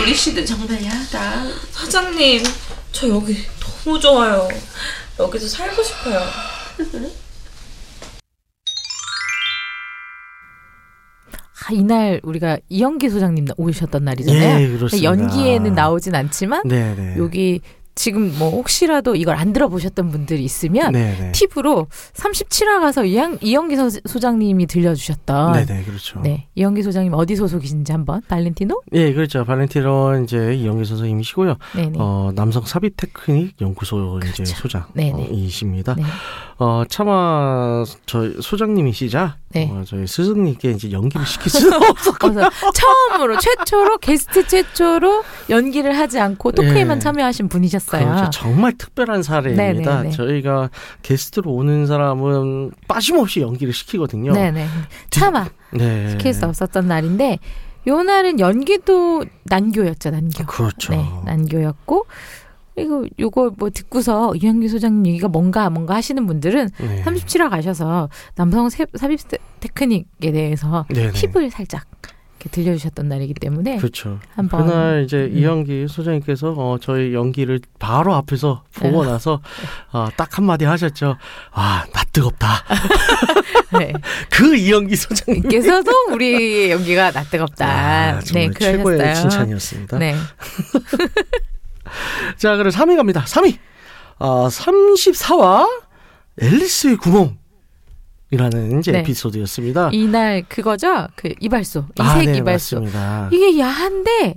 [0.00, 1.44] 우리 씨도 정말 야하다.
[1.72, 2.44] 사장님,
[2.92, 3.46] 저 여기
[3.84, 4.48] 너무 좋아요.
[5.18, 6.30] 여기서 살고 싶어요.
[11.68, 14.60] 아, 이날 우리가 이영기 소장님 오셨던 날이잖아요.
[14.62, 15.02] 예, 그렇습니다.
[15.02, 17.14] 연기에는 나오진 않지만 네, 네.
[17.18, 17.60] 여기
[17.96, 21.32] 지금 뭐 혹시라도 이걸 안 들어보셨던 분들이 있으면 네네.
[21.32, 26.20] 팁으로 37화 가서 이영, 이영기 소, 소장님이 들려주셨던 네네 그렇죠.
[26.20, 28.82] 네 이영기 소장님 어디 소속이신지 한번 발렌티노?
[28.92, 29.46] 예 그렇죠.
[29.46, 31.56] 발렌티노 이제 이영기 선생님이시고요.
[31.74, 31.98] 네네.
[31.98, 34.54] 어 남성 삽입 테크닉 연구소 이제 그렇죠.
[34.56, 35.94] 소장이십니다.
[35.94, 36.02] 네.
[36.58, 39.70] 어 차마 저 소장님이시자 네.
[39.72, 42.28] 어, 저희 스승님께 이제 연기를 시킬 수는 없었고
[42.74, 47.00] 처음으로 최초로 게스트 최초로 연기를 하지 않고 토크에만 예.
[47.00, 47.85] 참여하신 분이셨어요.
[47.90, 48.30] 그렇죠.
[48.30, 49.96] 정말 특별한 사례입니다.
[49.98, 50.10] 네네네.
[50.10, 50.70] 저희가
[51.02, 54.32] 게스트로 오는 사람은 빠짐없이 연기를 시키거든요.
[54.32, 54.66] 네네.
[55.10, 56.10] 차마 네.
[56.10, 57.38] 시킬 수 없었던 날인데
[57.88, 60.44] 요 날은 연기도 난교였죠 난교.
[60.46, 60.92] 그렇죠.
[60.92, 62.06] 네, 난교였고
[62.74, 67.02] 그리고 요거 뭐 듣고서 이현기 소장님 얘기가 뭔가 뭔가 하시는 분들은 네.
[67.04, 71.12] 37화 가셔서 남성 세- 삽입 테- 테크닉에 대해서 네네.
[71.12, 71.84] 팁을 살짝
[72.46, 74.20] 이렇게 들려주셨던 날이기 때문에 그렇죠.
[74.34, 75.36] 한번 그날 이제 음.
[75.36, 79.10] 이영기 소장님께서 어, 저희 연기를 바로 앞에서 보고 네.
[79.10, 79.40] 나서
[79.92, 81.16] 어, 딱 한마디 하셨죠.
[81.52, 82.64] 아, 나 뜨겁다.
[83.78, 83.92] 네.
[84.30, 85.48] 그 이영기 소장님.
[85.48, 87.66] 께서도 우리 연기가 나 뜨겁다.
[87.66, 89.30] 아, 네, 최고의 그러셨어요.
[89.30, 89.98] 칭찬이었습니다.
[89.98, 90.14] 네.
[92.36, 93.24] 자, 그럼 3위 갑니다.
[93.24, 93.58] 3위.
[94.18, 95.68] 어, 34화
[96.40, 97.38] 앨리스의 구멍.
[98.30, 98.98] 이라는 이제 네.
[99.00, 99.90] 에피소드였습니다.
[99.92, 101.06] 이날 그거죠.
[101.14, 101.84] 그 이발소.
[101.98, 102.80] 이색 아, 네, 이발소.
[102.80, 103.28] 맞습니다.
[103.32, 104.34] 이게 야한데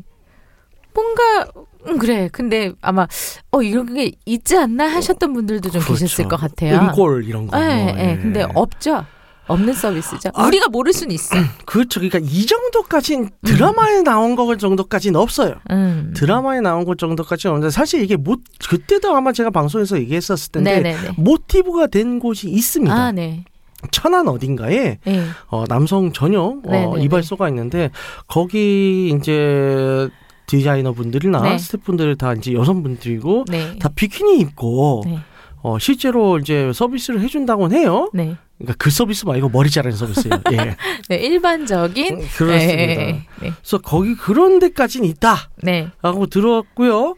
[0.93, 1.47] 뭔가
[1.87, 2.29] 음, 그래.
[2.31, 3.07] 근데 아마
[3.51, 5.93] 어 이런 게 있지 않나 하셨던 분들도 좀 그렇죠.
[6.05, 6.77] 계셨을 것 같아요.
[6.79, 7.59] 음골 이런 거.
[7.59, 8.11] 예, 예.
[8.11, 8.17] 예.
[8.17, 9.05] 근데 없죠.
[9.47, 10.29] 없는 서비스죠.
[10.35, 11.35] 아, 우리가 모를 수는 있어.
[11.65, 11.99] 그렇죠.
[11.99, 15.55] 그러니까 이 정도까진 드라마에 나온 거 정도까지는 없어요.
[15.71, 16.13] 음.
[16.15, 21.13] 드라마에 나온 것 정도까지는 없는데 사실 이게 못 그때도 아마 제가 방송에서 얘기했었을 텐데 네네네.
[21.17, 22.93] 모티브가 된 곳이 있습니다.
[22.93, 23.43] 아, 네.
[23.91, 25.23] 천안 어딘가에 예.
[25.47, 27.03] 어, 남성 전용 어, 네네네.
[27.03, 27.91] 이발소가 있는데
[28.27, 30.09] 거기 이제
[30.47, 31.57] 디자이너 분들이나 네.
[31.57, 33.77] 스태프분들 다 이제 여성분들이고 네.
[33.79, 35.19] 다 비키니 입고 네.
[35.61, 38.09] 어, 실제로 이제 서비스를 해준다고는 해요.
[38.13, 38.35] 네.
[38.57, 40.41] 그러니까 그 서비스 말고 머리 자르는 서비스예요.
[40.53, 40.75] 예.
[41.07, 42.75] 네, 일반적인 음, 그렇습니다.
[42.75, 43.25] 네.
[43.41, 43.53] 네.
[43.61, 45.89] 그래서 거기 그런 데까지는 있다라고 네.
[46.29, 47.15] 들었고요.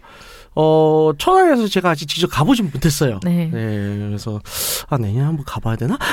[0.55, 3.19] 어, 천안에서 제가 아직 직접 가보진 못했어요.
[3.23, 3.49] 네.
[3.51, 4.41] 네, 그래서
[4.89, 5.97] 아 내년에 한번 가봐야 되나?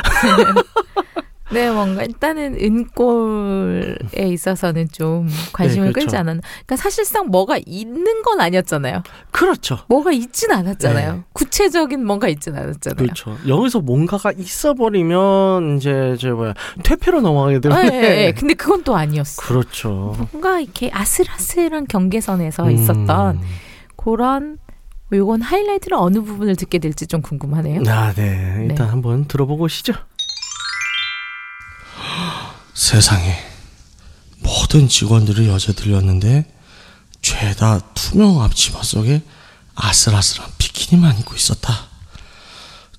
[1.51, 6.07] 네, 뭔가 일단은 은꼴에 있어서는 좀 관심을 네, 그렇죠.
[6.07, 6.43] 끌지 않았나.
[6.43, 9.03] 그러니까 사실상 뭐가 있는 건 아니었잖아요.
[9.31, 9.79] 그렇죠.
[9.89, 11.13] 뭐가 있진 않았잖아요.
[11.15, 11.23] 네.
[11.33, 12.97] 구체적인 뭔가 있진 않았잖아요.
[12.97, 13.37] 그렇죠.
[13.47, 17.95] 여기서 뭔가가 있어버리면 이제 저 뭐야 퇴폐로 넘어가게 아, 되는데.
[17.95, 18.33] 예, 예.
[18.33, 19.41] 근데 그건 또 아니었어.
[19.43, 20.15] 그렇죠.
[20.33, 23.41] 뭔가 이렇게 아슬아슬한 경계선에서 음, 있었던
[23.99, 24.59] 그런
[25.11, 27.83] 뭐 요건 하이라이트를 어느 부분을 듣게 될지 좀 궁금하네요.
[27.89, 28.67] 아, 네.
[28.69, 28.91] 일단 네.
[28.91, 29.93] 한번 들어보고 오시죠.
[32.75, 33.37] 세상에
[34.39, 36.55] 모든 직원들이 여자들이었는데
[37.21, 39.23] 죄다 투명 앞치마 속에
[39.75, 41.73] 아슬아슬한 비키니만 입고 있었다.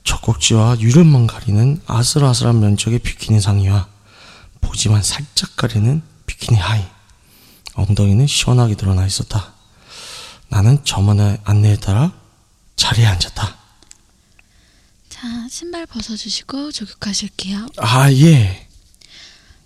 [0.04, 3.88] 젖꼭지와 유름만 가리는 아슬아슬한 면적의 비키니 상의와
[4.62, 6.86] 보지만 살짝 가리는 비키니 하의.
[7.76, 9.59] 엉덩이는 시원하게 드러나 있었다.
[10.50, 12.12] 나는 저만의 안내에 따라
[12.76, 13.58] 자리에 앉았다.
[15.10, 17.68] 자, 신발 벗어주시고 조격하실게요.
[17.78, 18.68] 아, 예.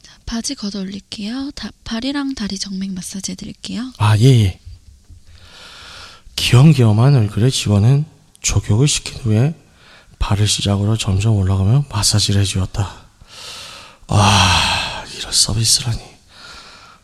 [0.02, 1.52] 자, 바지 걷어 올릴게요.
[1.52, 3.94] 다, 발이랑 다리 정맥 마사지 해드릴게요.
[3.98, 4.60] 아, 예, 예.
[6.36, 8.06] 귀염귀염한 얼굴의 직원은
[8.42, 9.56] 조격을 시킨 후에
[10.20, 13.04] 발을 시작으로 점점 올라가며 마사지를 해주었다.
[14.08, 16.02] 아, 이런 서비스라니.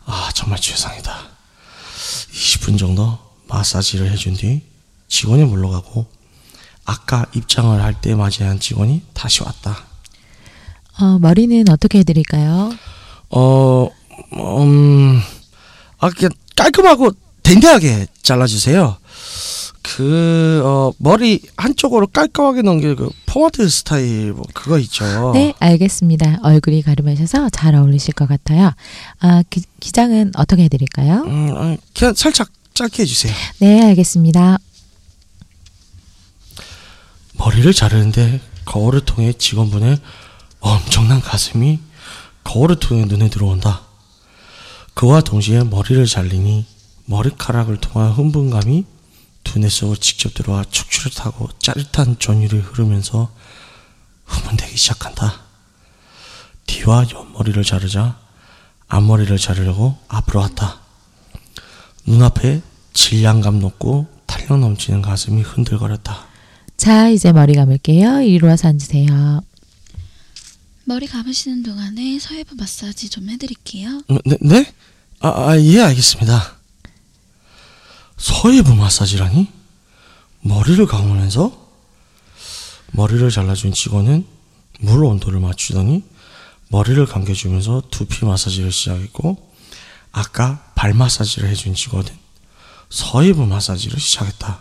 [0.06, 1.30] 아, 정말 최상이다.
[2.34, 4.62] 20분 정도 마사지를 해준 뒤
[5.08, 6.06] 직원이 물러가고
[6.86, 9.78] 아까 입장을 할 때 맞이한 직원이 다시 왔다.
[11.00, 12.72] 어, 머리는 어떻게 해드릴까요?
[13.32, 13.90] 어,
[14.34, 15.22] 음,
[16.00, 17.12] 아, 그냥 깔끔하고
[17.44, 18.98] 댕댕하게 잘라주세요.
[19.82, 25.32] 그, 어, 머리 한쪽으로 깔끔하게 넘길 그 포마드 스타일, 뭐, 그거 있죠.
[25.34, 26.40] 네, 알겠습니다.
[26.44, 28.72] 얼굴이 가름하셔서 잘 어울리실 것 같아요.
[29.20, 31.24] 아, 기, 기장은 어떻게 해드릴까요?
[31.26, 32.50] 음, 아, 그냥 살짝
[32.80, 33.34] 짧게 해주세요.
[33.60, 34.58] 네, 알겠습니다.
[37.34, 40.00] 머리를 자르는데 거울을 통해 직원분의
[40.62, 41.80] 엄청난 가슴이
[42.46, 43.82] 거울을 통해 눈에 들어온다.
[44.94, 46.66] 그와 동시에 머리를 잘리니
[47.04, 48.86] 머리카락을 통한 흥분감이
[49.44, 53.30] 두뇌 속으로 직접 들어와 척추를 타고 짜릿한 전율이 흐르면서
[54.24, 55.42] 후문대기 시작한다.
[56.66, 58.18] 뒤와 옆머리를 자르자
[58.88, 60.80] 앞머리를 자르려고 앞으로 왔다.
[62.06, 66.28] 눈앞에 질량감 높고 탄력 넘치는 가슴이 흔들거렸다.
[66.78, 68.22] 자, 이제 머리 감을게요.
[68.22, 69.42] 이리로 와서 앉으세요.
[70.86, 74.02] 머리 감으시는 동안에 서해부 마사지 좀 해드릴게요.
[74.08, 74.38] 어, 네?
[74.42, 74.74] 네?
[75.20, 76.56] 아, 아, 예, 알겠습니다.
[78.18, 79.48] 서해부 마사지라니?
[80.42, 81.70] 머리를 감으면서
[82.94, 84.26] 머리를 잘라준 직원은
[84.80, 86.04] 물 온도를 맞추더니
[86.70, 89.38] 머리를 감겨주면서 두피 마사지를 시작했고
[90.12, 92.10] 아까 발 마사지를 해준 직원은
[92.90, 94.60] 서이브 마사지를 시작했다.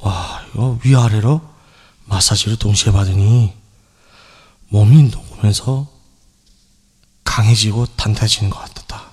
[0.00, 1.40] 와 이거 위아래로
[2.06, 3.52] 마사지를 동시에 받으니
[4.68, 5.90] 몸이 녹으면서
[7.24, 9.04] 강해지고 단단해지는 것 같았다.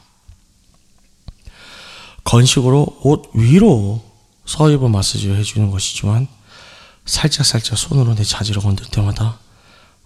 [2.24, 4.04] 건식으로 옷 위로
[4.45, 6.28] 서이브 마사지를 해주는 것이지만
[7.06, 9.39] 살짝살짝 손으로 내 자지를 건들 때마다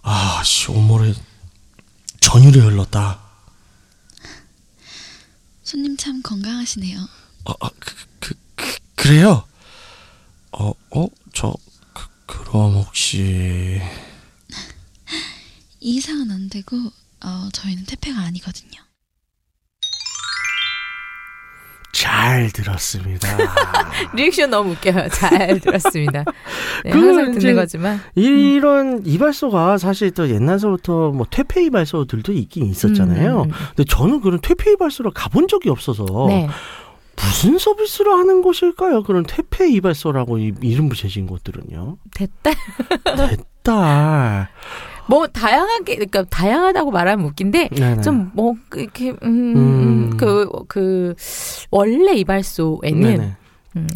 [0.02, 1.14] 아 씨 온몸에
[2.22, 3.20] 전율이 흘렀다.
[5.64, 7.00] 손님 참 건강하시네요.
[7.46, 9.44] 어, 어, 그, 그, 그, 그래요?
[10.52, 11.54] 어, 어, 저,
[11.94, 13.80] 그, 그럼 혹시,
[15.80, 16.76] 이 이상은 안 되고
[17.24, 18.86] 어, 저희는 태페가 아니거든요.
[21.94, 23.38] 잘 들었습니다.
[24.14, 25.08] 리액션 너무 웃겨요.
[25.10, 26.26] 잘 들었습니다.
[26.84, 33.44] 네, 그 항상 듣는 거지만 이런 이발소가 사실 또 옛날서부터 뭐 퇴폐 이발소들도 있긴 있었잖아요.
[33.44, 36.50] 음, 음, 근데 저는 그런 퇴폐 이발소를 가본 적이 없어서 네.
[37.16, 39.04] 무슨 서비스를 하는 곳일까요?
[39.04, 41.98] 그런 퇴폐 이발소라고 이, 이름 붙여진 곳들은요.
[42.14, 42.52] 됐다.
[43.64, 44.48] 딸.
[45.08, 47.70] 뭐 다양하게 그러니까 다양하다고 말하면 웃긴데.
[48.04, 50.10] 좀 뭐 이렇게 음.
[50.12, 51.14] 음그그 그
[51.72, 53.36] 원래 이발소에는 네네.
[53.78, 53.88] 음,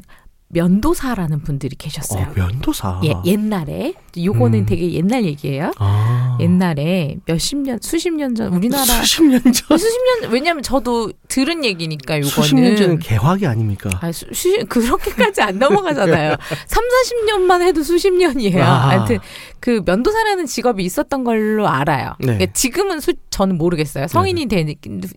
[0.49, 2.23] 면도사라는 분들이 계셨어요.
[2.27, 3.01] 어, 면도사.
[3.05, 4.65] 예, 옛날에 요거는 음.
[4.65, 5.71] 되게 옛날 얘기예요.
[5.77, 6.37] 아.
[6.41, 9.77] 옛날에 몇십 년, 수십 년 전 우리나라 수십 년 전.
[9.77, 13.89] 수십 년 왜냐면 저도 들은 얘기니까 요거는 수십 년 전은 개화기 아닙니까?
[14.01, 16.35] 아, 수, 수, 그렇게까지 안 넘어가잖아요.
[16.67, 18.63] 3, 40년만 해도 수십 년이에요.
[18.63, 18.89] 아.
[18.89, 19.19] 하여튼
[19.59, 22.13] 그 면도사라는 직업이 있었던 걸로 알아요.
[22.19, 22.25] 네.
[22.27, 24.07] 그러니까 지금은 수, 저는 모르겠어요.
[24.07, 24.73] 성인이 된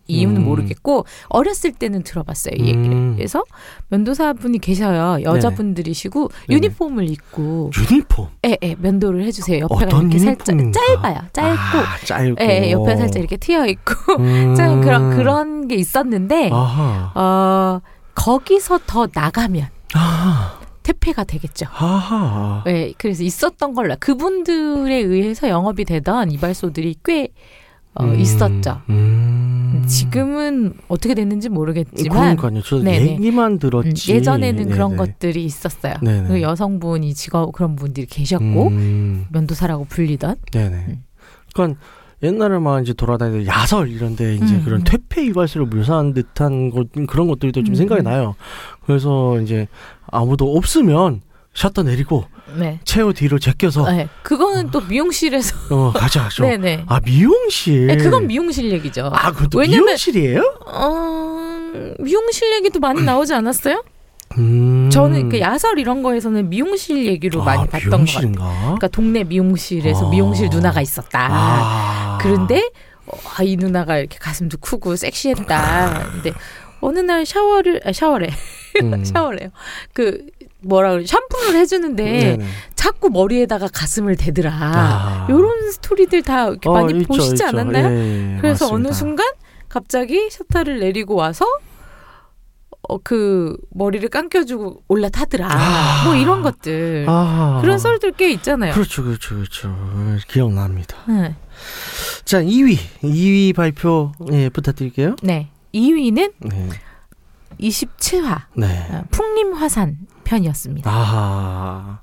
[0.08, 0.44] 이유는 음.
[0.44, 2.54] 모르겠고 어렸을 때는 들어봤어요.
[2.58, 2.92] 이 얘기를.
[2.92, 3.14] 음.
[3.16, 3.42] 그래서
[3.88, 5.21] 면도사 분이 계셔요.
[5.22, 6.56] 여자분들이시고 네네.
[6.56, 8.28] 유니폼을 입고 유니폼.
[8.46, 9.60] 예, 예, 면도를 해주세요.
[9.70, 10.56] 옆에가 어떤 이렇게 살짝?
[10.72, 11.18] 짧아요.
[11.32, 12.36] 짧고 아, 짧고.
[12.44, 14.54] 예, 예, 옆에 살짝 이렇게 트여 있고 음.
[14.56, 17.12] 좀 그런 그런 게 있었는데 아하.
[17.14, 17.80] 어
[18.14, 20.58] 거기서 더 나가면 아.
[20.82, 21.66] 퇴폐가 되겠죠.
[21.72, 22.62] 아하.
[22.66, 27.28] 네, 그래서 있었던 걸로 그분들에 의해서 영업이 되던 이발소들이 꽤
[27.94, 28.18] 어, 음.
[28.18, 28.80] 있었죠.
[28.88, 29.84] 음.
[29.86, 32.62] 지금은 어떻게 됐는지 모르겠지만 그러니까요.
[32.62, 33.12] 저 네네.
[33.12, 34.12] 얘기만 음, 들었지.
[34.12, 34.96] 예전에는 그런 네네.
[34.96, 35.94] 것들이 있었어요.
[36.00, 39.26] 그 여성분이 직업 그런 분들이 계셨고 음.
[39.30, 40.76] 면도사라고 불리던 네네.
[40.88, 41.04] 음.
[41.54, 41.80] 그러니까
[42.22, 44.62] 옛날에 막 이제 돌아다니는 야설 이런데 이제 음.
[44.64, 47.74] 그런 퇴폐 이발소를 묘사한 듯한 것 그런 것들도 좀 음.
[47.74, 48.36] 생각이 나요.
[48.86, 49.66] 그래서 이제
[50.06, 51.22] 아무도 없으면
[51.54, 52.24] 셔터 내리고
[52.56, 52.80] 네.
[52.84, 56.84] 체어 뒤로 제껴서 네, 그거는 또 미용실에서 어 가자 죠 네네.
[56.86, 57.86] 아 미용실.
[57.86, 59.10] 네, 그건 미용실 얘기죠.
[59.12, 60.58] 아 그것도 왜냐면- 미용실이에요?
[60.66, 63.82] 어, 미용실 얘기도 많이 나오지 않았어요?
[64.38, 64.88] 음.
[64.90, 67.96] 저는 그 야설 이런 거에서는 미용실 얘기로 많이 봤던 것 같아요.
[67.96, 68.60] 미용실인가?
[68.62, 70.10] 그러니까 동네 미용실에서 아.
[70.10, 71.28] 미용실 누나가 있었다.
[71.30, 72.18] 아.
[72.20, 72.70] 그런데
[73.06, 76.08] 어, 아, 이 누나가 이렇게 가슴도 크고 섹시했다.
[76.12, 76.32] 근데
[76.80, 78.28] 어느 날 샤워를 아, 샤워래
[78.80, 79.04] 음.
[79.04, 79.50] 샤워래요.
[79.92, 80.24] 그
[80.62, 82.46] 뭐라 그래 샴푸를 해주는데 네네.
[82.74, 84.50] 자꾸 머리에다가 가슴을 대더라.
[84.52, 85.26] 아.
[85.30, 87.46] 요런 스토리들 다 이렇게 어, 많이 있죠, 보시지 있죠.
[87.46, 87.86] 않았나요?
[87.88, 88.88] 예, 예, 그래서 맞습니다.
[88.88, 89.26] 어느 순간
[89.68, 91.44] 갑자기 셔터를 내리고 와서
[92.88, 95.48] 어, 그 머리를 감겨주고 올라타더라.
[95.50, 96.04] 아.
[96.04, 97.06] 뭐 이런 것들.
[97.08, 97.58] 아.
[97.62, 98.74] 그런 썰들 꽤 있잖아요.
[98.74, 99.76] 그렇죠, 그렇죠, 그렇죠.
[100.28, 100.96] 기억납니다.
[101.06, 101.36] 네.
[102.24, 102.76] 자, 2위.
[103.02, 105.14] 2위 발표, 예, 부탁드릴게요.
[105.22, 105.48] 네.
[105.72, 106.68] 2위는 네.
[107.60, 108.86] 27화 네.
[108.90, 110.90] 어, 풍림화산 편이었습니다.
[110.90, 112.00] 아하.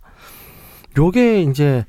[0.97, 1.85] 요게 이제,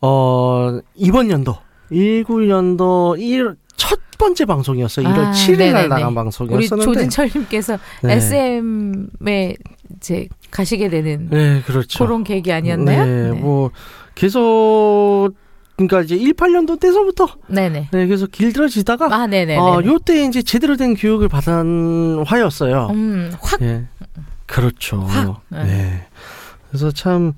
[0.00, 1.56] 어, 이번 연도,
[1.90, 5.06] 19년도 1, 첫 번째 방송이었어요.
[5.08, 5.88] 1월 아, 7일 날.
[5.88, 6.84] 나간 우리 방송이었었는데.
[6.84, 8.14] 조진철님께서 네.
[8.14, 9.54] SM에
[9.96, 12.04] 이제 가시게 되는 네, 그렇죠.
[12.04, 13.04] 그런 계획이 아니었나요?
[13.04, 13.40] 네, 네.
[13.40, 13.70] 뭐,
[14.14, 15.30] 계속,
[15.76, 17.88] 그러니까 이제 18년도 때서부터, 네네.
[17.92, 19.56] 네, 계속 길들어지다가, 아, 네네.
[19.56, 22.88] 어, 요때 이제 제대로 된 교육을 받은 화였어요.
[22.90, 23.62] 음, 확.
[23.62, 23.84] 예.
[24.48, 25.02] 그렇죠.
[25.02, 25.64] 확, 네.
[25.64, 26.08] 네.
[26.68, 27.34] 그래서 참,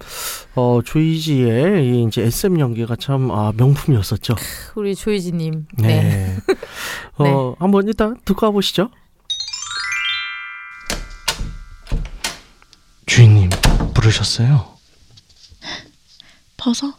[0.55, 4.35] 어, 조이지의 이 이제 SM 연기가 참, 아, 명품이었었죠.
[4.77, 5.67] 우리 조이지님.
[5.79, 6.37] 네.
[6.39, 6.39] 네.
[7.19, 8.91] 어, 한번 일단 듣고 와보시죠.
[13.07, 13.51] 주인님,
[13.95, 14.79] 부르셨어요?
[16.57, 16.93] 벗어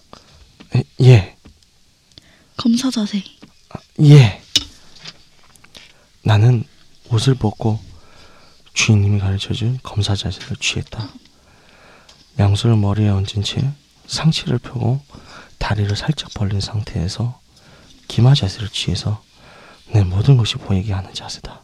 [0.76, 1.38] 에, 예,
[2.58, 3.24] 검사 자세.
[4.04, 4.42] 예.
[6.24, 6.64] 나는
[7.12, 7.80] 옷을 벗고
[8.74, 11.10] 주인님이 가르쳐준 검사 자세를 취했다.
[12.40, 13.72] 양손을 머리에 얹은 채
[14.08, 15.02] 상체를 펴고
[15.58, 17.40] 다리를 살짝 벌린 상태에서
[18.08, 19.24] 기마 자세를 취해서
[19.94, 21.64] 내 모든 것이 보이게 하는 자세다.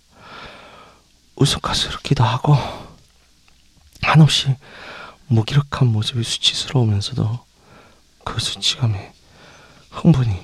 [1.36, 2.56] 우스꽝스럽기도 하고
[4.02, 4.56] 한없이
[5.28, 7.46] 무기력한 모습이 수치스러우면서도
[8.24, 9.14] 그 수치감에
[9.92, 10.40] 흥분이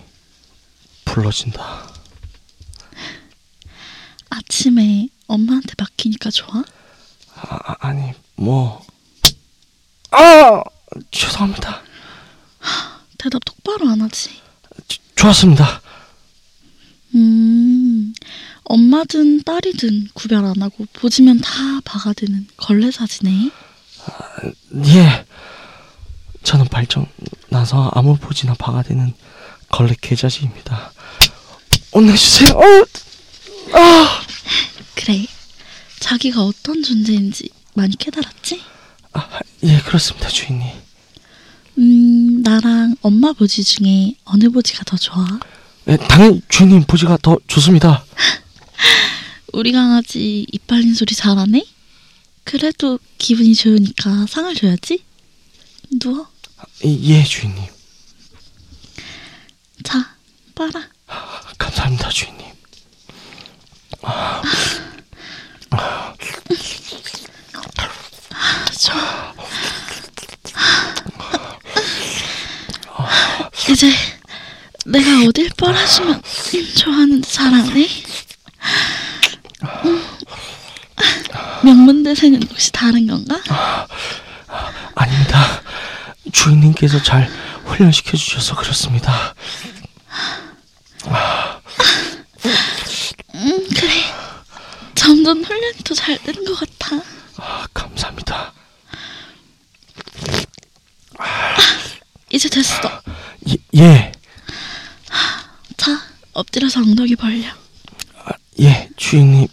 [1.06, 1.94] 불러진다.
[4.30, 6.64] 아침에 엄마한테 맡기니까 좋아?
[7.36, 8.86] 아, 아니 뭐
[10.12, 10.62] 아!
[11.12, 11.82] 죄송합니다.
[13.18, 14.30] 대답 똑바로 안 하지.
[14.88, 15.82] 조- 좋았습니다.
[17.16, 18.14] 음,
[18.64, 21.52] 엄마든 딸이든 구별 안 하고 보지면 다
[21.86, 23.52] 박아드는 걸레 사지네.
[24.88, 25.26] 예.
[26.44, 27.08] 저는 발정
[27.50, 29.14] 나서 아무 보지나 박아대는
[29.70, 30.92] 걸레 계좌지입니다.
[31.94, 32.50] 혼내주세요.
[32.58, 33.78] 어!
[33.78, 34.23] 아!
[36.14, 38.62] 자기가 어떤 존재인지 많이 깨달았지?
[39.14, 40.68] 아, 예, 그렇습니다, 주인님.
[41.80, 45.26] 음, 나랑 엄마 보지 중에 어느 보지가 더 좋아?
[45.88, 48.06] 예, 당연히 주인님 보지가 더 좋습니다.
[49.54, 51.66] 우리 강아지 이빨린 소리 잘하네?
[52.44, 55.04] 그래도 기분이 좋으니까 상을 줘야지.
[56.00, 56.28] 누워.
[56.84, 57.64] 예, 주인님.
[59.84, 60.16] 자,
[60.54, 60.90] 빨아.
[61.58, 62.46] 감사합니다, 주인님.
[64.02, 64.93] 좋
[65.78, 66.14] 아.
[73.70, 73.92] 이제
[74.86, 75.50] 내가 어딜
[76.76, 77.88] 좋아하는지 잘 아네?
[79.86, 80.04] 음.
[81.64, 83.42] 명문대생은 혹시 다른 건가?
[84.96, 85.62] 아닙니다.
[86.32, 87.30] 주인님께서 잘
[87.66, 89.34] 훈련시켜 주셔서 그렇습니다.
[93.36, 94.23] 음, 그래.
[95.04, 96.96] 점점 훈련이 더잘 되는 것 같아.
[97.36, 98.54] 아, 감사합니다.
[102.32, 103.02] 이제 됐어.
[103.50, 104.12] 예, 예,
[105.76, 105.92] 자,
[106.32, 107.50] 엎드려서 엉덩이 벌려.
[108.62, 109.46] 예, 주인님.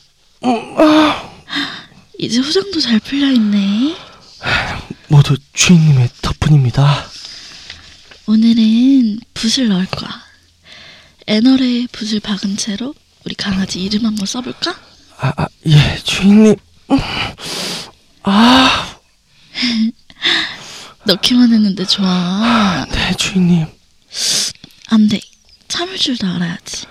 [2.16, 3.96] 이제 후정도 잘 풀려 있네.
[5.08, 7.06] 모두 주인님의 덕분입니다.
[8.26, 10.22] 오늘은 붓을 넣을 거야.
[11.26, 14.89] 애널에 붓을 박은 채로 우리 강아지 이름 한번 써볼까?
[15.20, 16.56] 아, 아 예, 주인님.
[18.22, 18.96] 아,
[21.04, 22.87] 넣기만 했는데 좋아.
[22.90, 23.66] 네, 주인님.
[24.88, 25.20] 안 돼.
[25.68, 26.87] 참을 줄도 알아야지.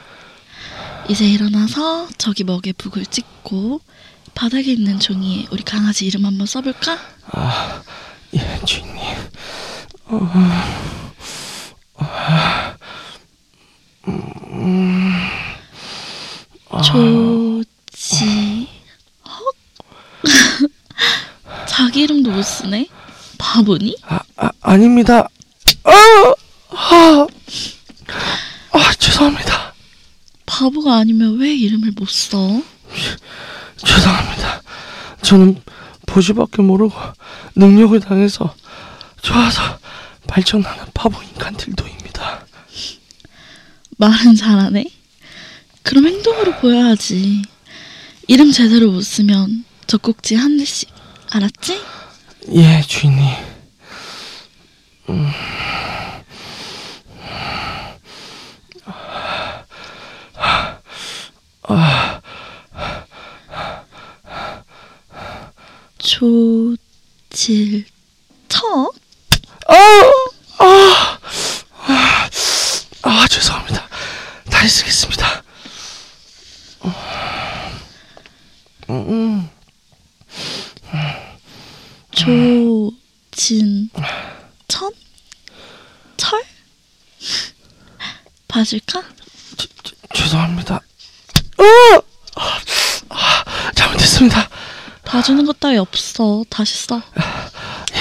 [1.09, 3.81] 이제 일어나서 저기 먹에 북을 찍고
[4.35, 6.99] 바닥에 있는 종이에 우리 강아지 이름 한번 써볼까?
[7.31, 7.81] 아,
[8.35, 8.99] 예, 주인님.
[16.83, 17.38] 조
[18.19, 18.67] 지
[19.25, 19.55] 헉?
[21.69, 22.89] 자기 이름도 못 쓰네?
[23.37, 23.95] 바보니?
[24.03, 25.29] 아, 아 아닙니다.
[25.85, 25.91] 아,
[26.71, 27.27] 아,
[28.73, 29.73] 아, 죄송합니다.
[30.45, 32.61] 바보가 아니면 왜 이름을 못 써?
[33.77, 34.63] 죄송합니다.
[35.21, 35.61] 저는
[36.05, 36.93] 보지밖에 모르고
[37.55, 38.53] 능력을 당해서
[39.21, 39.79] 좋아서
[40.27, 42.45] 발전하는 바보 인간 들도입니다.
[43.97, 44.83] 말은 잘하네.
[45.83, 47.43] 그럼 행동으로 보여야지.
[48.29, 50.87] 이름 제대로 못 쓰면 젖꼭지 한 대씩.
[51.31, 51.81] 알았지?
[52.53, 53.25] 예, 주인님.
[67.31, 67.87] 조질터?
[73.01, 73.87] 아, 죄송합니다.
[74.51, 75.41] 다시 쓰겠습니다.
[82.11, 83.91] 조진천?
[86.17, 86.43] 철?
[88.47, 89.03] 봐줄까?
[90.15, 90.75] 죄송합니다.
[90.75, 92.01] 어!
[93.09, 94.49] 아, 잘못했습니다.
[95.05, 96.43] 봐주는 것 따위 없어.
[96.49, 97.01] 다시 써.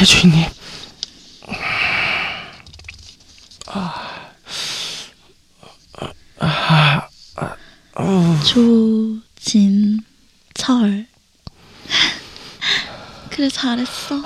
[0.00, 0.46] 예, 주인님.
[8.44, 10.00] 조진
[10.58, 11.06] 철.
[13.30, 14.20] 그래 잘했어.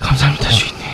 [0.00, 0.86] 감사합니다, 주인님.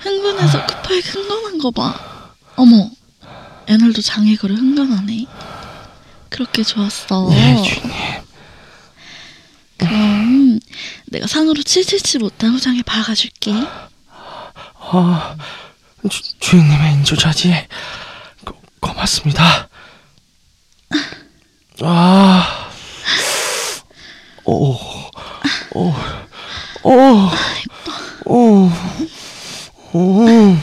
[0.00, 2.34] 흥분해서 급하게 흥건한 거 봐.
[2.56, 2.90] 어머,
[3.66, 5.24] 애널도 장애거를 흥건하네.
[6.28, 7.30] 그렇게 좋았어.
[7.32, 8.20] 예, 주인님.
[9.78, 10.60] 그럼
[11.06, 13.54] 내가 상으로 칠칠치 못한 후장에 박아줄게.
[14.92, 15.36] 아,
[16.10, 17.66] 주, 주인님의 인조자지.
[18.44, 19.69] 고, 고맙습니다.
[21.82, 22.68] 아,
[24.44, 24.74] 오,
[25.72, 25.94] 오,
[26.82, 27.30] 오, 오,
[28.26, 28.70] 오,
[29.92, 30.56] 오,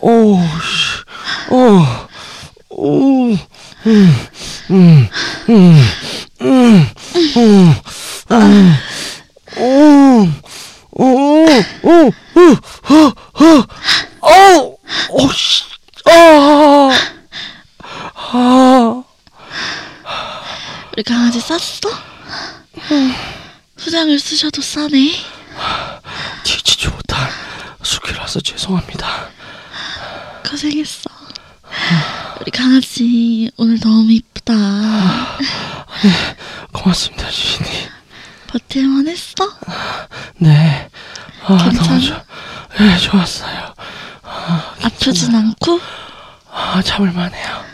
[0.00, 1.04] 오, 씨,
[1.50, 1.82] 오,
[2.70, 3.38] 오, 음,
[4.70, 5.08] 음,
[5.48, 5.88] 음,
[6.42, 6.86] 음,
[7.36, 7.74] 음,
[8.30, 8.74] 음,
[9.56, 10.28] 오,
[10.92, 11.44] 오,
[11.82, 12.10] 오,
[12.86, 13.12] 어,
[14.20, 14.76] 어,
[15.10, 15.64] 어, 씨,
[16.06, 16.90] 아,
[18.14, 19.02] 아,
[21.00, 21.90] 우리 강아지 쌌어?
[23.78, 25.12] 수장을 쓰셔도 싸네.
[26.44, 27.30] 뒤지지 못할
[27.82, 29.30] 숙이라서 죄송합니다.
[30.46, 31.08] 고생했어.
[32.42, 34.52] 우리 강아지 오늘 너무 이쁘다.
[36.74, 37.88] 고맙습니다, 주인님.
[38.48, 39.56] 버틸만 했어?
[40.36, 40.90] 네.
[41.46, 41.88] 아, 괜찮아?
[41.88, 42.14] 너무 좋,
[42.78, 43.74] 네, 좋았어요.
[44.82, 45.80] 아프진 않고?
[46.52, 47.64] 아, 참을만 해요.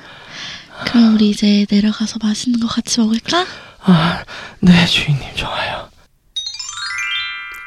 [0.87, 3.45] 그럼 우리 이제 내려가서 맛있는 거 같이 먹을까?
[3.83, 4.25] 아,
[4.61, 5.89] 네, 주인님 좋아요.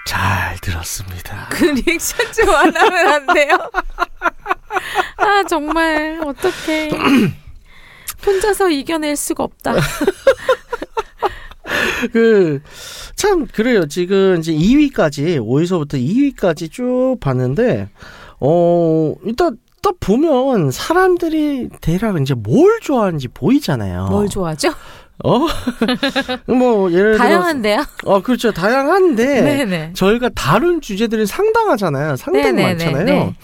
[0.06, 1.48] 잘 들었습니다.
[1.52, 3.58] 그 리액션 좀 안 하면 안 돼요?
[5.18, 6.90] 아 정말 어떡해.
[8.26, 9.76] 혼자서 이겨낼 수가 없다.
[12.12, 12.62] 그,
[13.16, 13.86] 참, 그래요.
[13.88, 17.90] 지금 이제 2위까지, 5위서부터 2위까지 쭉 봤는데,
[18.40, 24.08] 어, 일단, 딱 보면 사람들이 대략 이제 뭘 좋아하는지 보이잖아요.
[24.10, 24.70] 뭘 좋아하죠?
[25.24, 25.40] 어?
[26.48, 27.18] 뭐, 예를 들어.
[27.18, 27.86] 다양한데요?
[28.06, 28.52] 어, 그렇죠.
[28.52, 29.26] 다양한데.
[29.42, 29.92] 네네.
[29.94, 32.16] 저희가 다룬 주제들이 상당하잖아요.
[32.16, 33.06] 상당히 네네네, 많잖아요.
[33.06, 33.36] 네.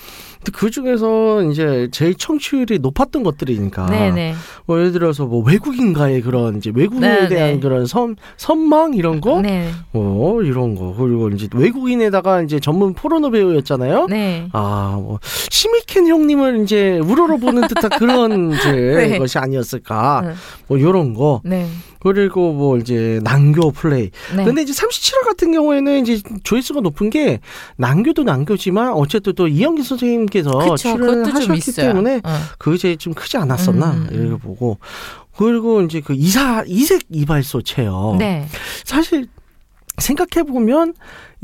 [0.46, 3.88] 근데 그 중에서 이제 제일 청취율이 높았던 것들이니까.
[3.88, 4.36] 네네.
[4.68, 7.28] 뭐 예를 들어서 뭐 외국인과의 그런 이제 외국인에 네네.
[7.30, 9.72] 대한 그런 선 선망 이런 거, 네.
[9.94, 14.06] 어 이런 거 그리고 이제 외국인에다가 이제 전문 포르노 배우였잖아요.
[14.08, 14.48] 네.
[14.54, 15.20] 아, 뭐
[15.50, 19.18] 시미켄 형님을 이제 우러러보는 듯한 그런 이제 네.
[19.18, 20.22] 것이 아니었을까.
[20.26, 20.34] 응.
[20.68, 21.42] 뭐 요런 거.
[21.44, 21.66] 네.
[22.06, 24.12] 그리고 뭐 이제 난교 플레이.
[24.36, 24.46] 네.
[24.46, 27.40] 근데 이제 37화 같은 경우에는 이제 조회수가 높은 게
[27.78, 30.76] 난교도 난교지만 어쨌든 또 이영기 선생님께서 그쵸.
[30.76, 31.88] 출연을 그것도 좀 하셨기 있어요.
[31.88, 32.30] 때문에 어.
[32.60, 34.28] 그게 제일 좀 크지 않았었나 음, 음, 음.
[34.28, 34.78] 이렇게 보고
[35.36, 38.48] 그리고 이제 그 이사 이색 이발소 체험 네.
[38.84, 39.28] 사실
[39.98, 40.94] 생각해 보면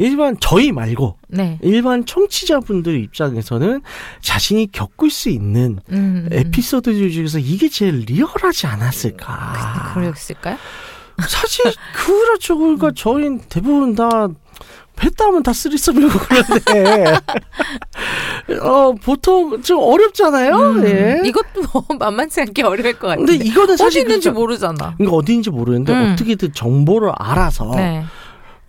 [0.02, 1.60] 일반 저희 말고 네.
[1.62, 3.82] 일반 청취자분들 입장에서는
[4.22, 6.30] 자신이 겪을 수 있는 음, 음.
[6.32, 9.92] 에피소드 중에서 이게 제일 리얼하지 않았을까.
[9.94, 10.58] 그랬을까요?
[11.28, 12.58] 사실 그렇죠.
[12.58, 14.28] 그러니까 저희 대부분 다
[15.04, 17.16] 했다면 다 쓰리썸이고 그런데
[18.62, 20.56] 어 보통 좀 어렵잖아요.
[20.56, 21.22] 음, 예.
[21.26, 23.34] 이것도 뭐 만만치 않게 어려울 것 같은데.
[23.34, 24.94] 근데 이거는 어디 사실 있는지 그러니까, 모르잖아.
[24.98, 26.12] 그러니까 어디인지 모르는데 음.
[26.14, 28.04] 어떻게든 정보를 알아서 네.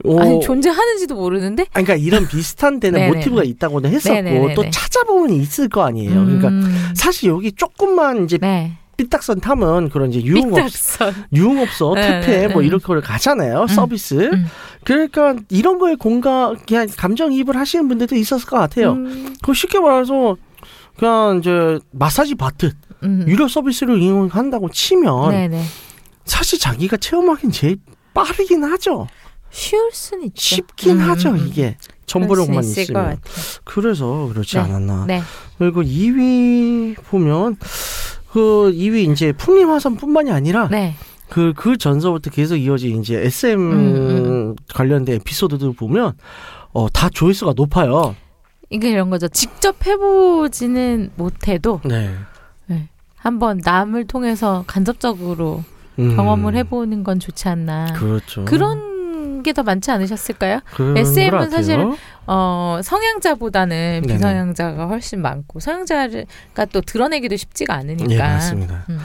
[0.04, 1.66] 어, 아니 존재하는지도 모르는데.
[1.72, 3.14] 아니, 그러니까 이런 비슷한 데는 네네.
[3.14, 4.54] 모티브가 있다고는 했었고 네네네네.
[4.54, 6.24] 또 찾아보면 있을 거 아니에요.
[6.24, 8.78] 그러니까 음, 사실 여기 조금만 이제 네.
[8.96, 11.14] 삐딱선 타면 그런 이제 유흥업 삐딱선.
[11.32, 12.68] 유흥업소 네, 택배 네, 뭐 네.
[12.68, 14.46] 이런 거를 가잖아요 서비스 음.
[14.84, 20.36] 그러니까 이런 거에 공감 그냥 감정이입을 하시는 분들도 있었을 것 같아요 음, 그 쉽게 말해서
[20.98, 23.24] 그냥 이제 마사지 받듯 음.
[23.26, 25.62] 유료 서비스를 이용한다고 치면 네네.
[26.26, 27.78] 사실 자기가 체험하긴 제일
[28.14, 29.08] 빠르긴 하죠
[29.52, 30.40] 쉬울 순 있죠.
[30.40, 31.46] 쉽긴 음, 하죠 음, 음.
[31.46, 31.76] 이게
[32.06, 33.18] 것 있으면.
[33.64, 34.62] 그래서 그렇지 네.
[34.62, 35.22] 않았나 네.
[35.58, 37.56] 그리고 2위 보면
[38.32, 40.94] 그 2위 이제 풍림화산뿐만이 아니라 네.
[41.28, 46.12] 그, 그 전서부터 계속 이어진 이제 SM 음, 관련된 에피소드들 보면,
[46.74, 48.14] 어, 다 조회수가 높아요.
[48.68, 49.28] 이게 이런 거죠.
[49.28, 52.14] 직접 해보지는 못해도 네.
[53.22, 55.62] 한번 남을 통해서 간접적으로
[55.98, 57.92] 음, 경험을 해보는 건 좋지 않나.
[57.94, 58.44] 그렇죠.
[58.44, 58.91] 그런
[59.42, 60.60] 게 더 많지 않으셨을까요?
[60.74, 61.50] 그런 SM 은것 같아요.
[61.50, 61.78] 사실
[62.26, 64.14] 어, 성향자보다는 네네.
[64.14, 68.12] 비성향자가 훨씬 많고 성향자가 또 드러내기도 쉽지가 않으니까.
[68.14, 68.84] 예, 맞습니다.
[68.88, 68.98] 음.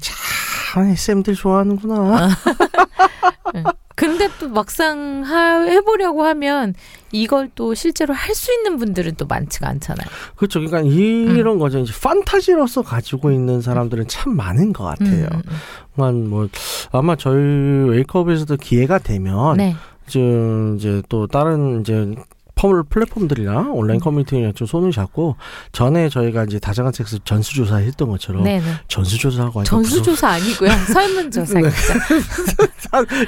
[0.00, 2.28] 참, SM들 좋아하는구나.
[3.98, 6.74] 근데 또 막상 하, 해보려고 하면
[7.10, 10.06] 이걸 또 실제로 할 수 있는 분들은 또 많지가 않잖아요.
[10.36, 10.60] 그렇죠.
[10.60, 11.58] 그러니까 이런 음.
[11.58, 11.80] 거죠.
[11.80, 15.26] 이제 판타지로서 가지고 있는 사람들은 참 많은 것 같아요.
[15.32, 15.52] 음, 음,
[15.96, 16.48] 만 뭐,
[16.92, 19.56] 아마 저희 웨이크업에서도 기회가 되면, 음.
[19.56, 19.74] 네.
[20.06, 22.14] 좀 이제 또 다른 이제
[22.58, 25.36] 펌을 플랫폼들이랑 온라인 커뮤니티랑 좀 손을 잡고
[25.70, 28.64] 전에 저희가 이제 다자간 섹스 전수조사 했던 것처럼 네네.
[28.88, 30.70] 전수조사하고 하니까 전수조사 아니고요.
[30.92, 31.60] 설문조사.
[31.60, 31.70] 네.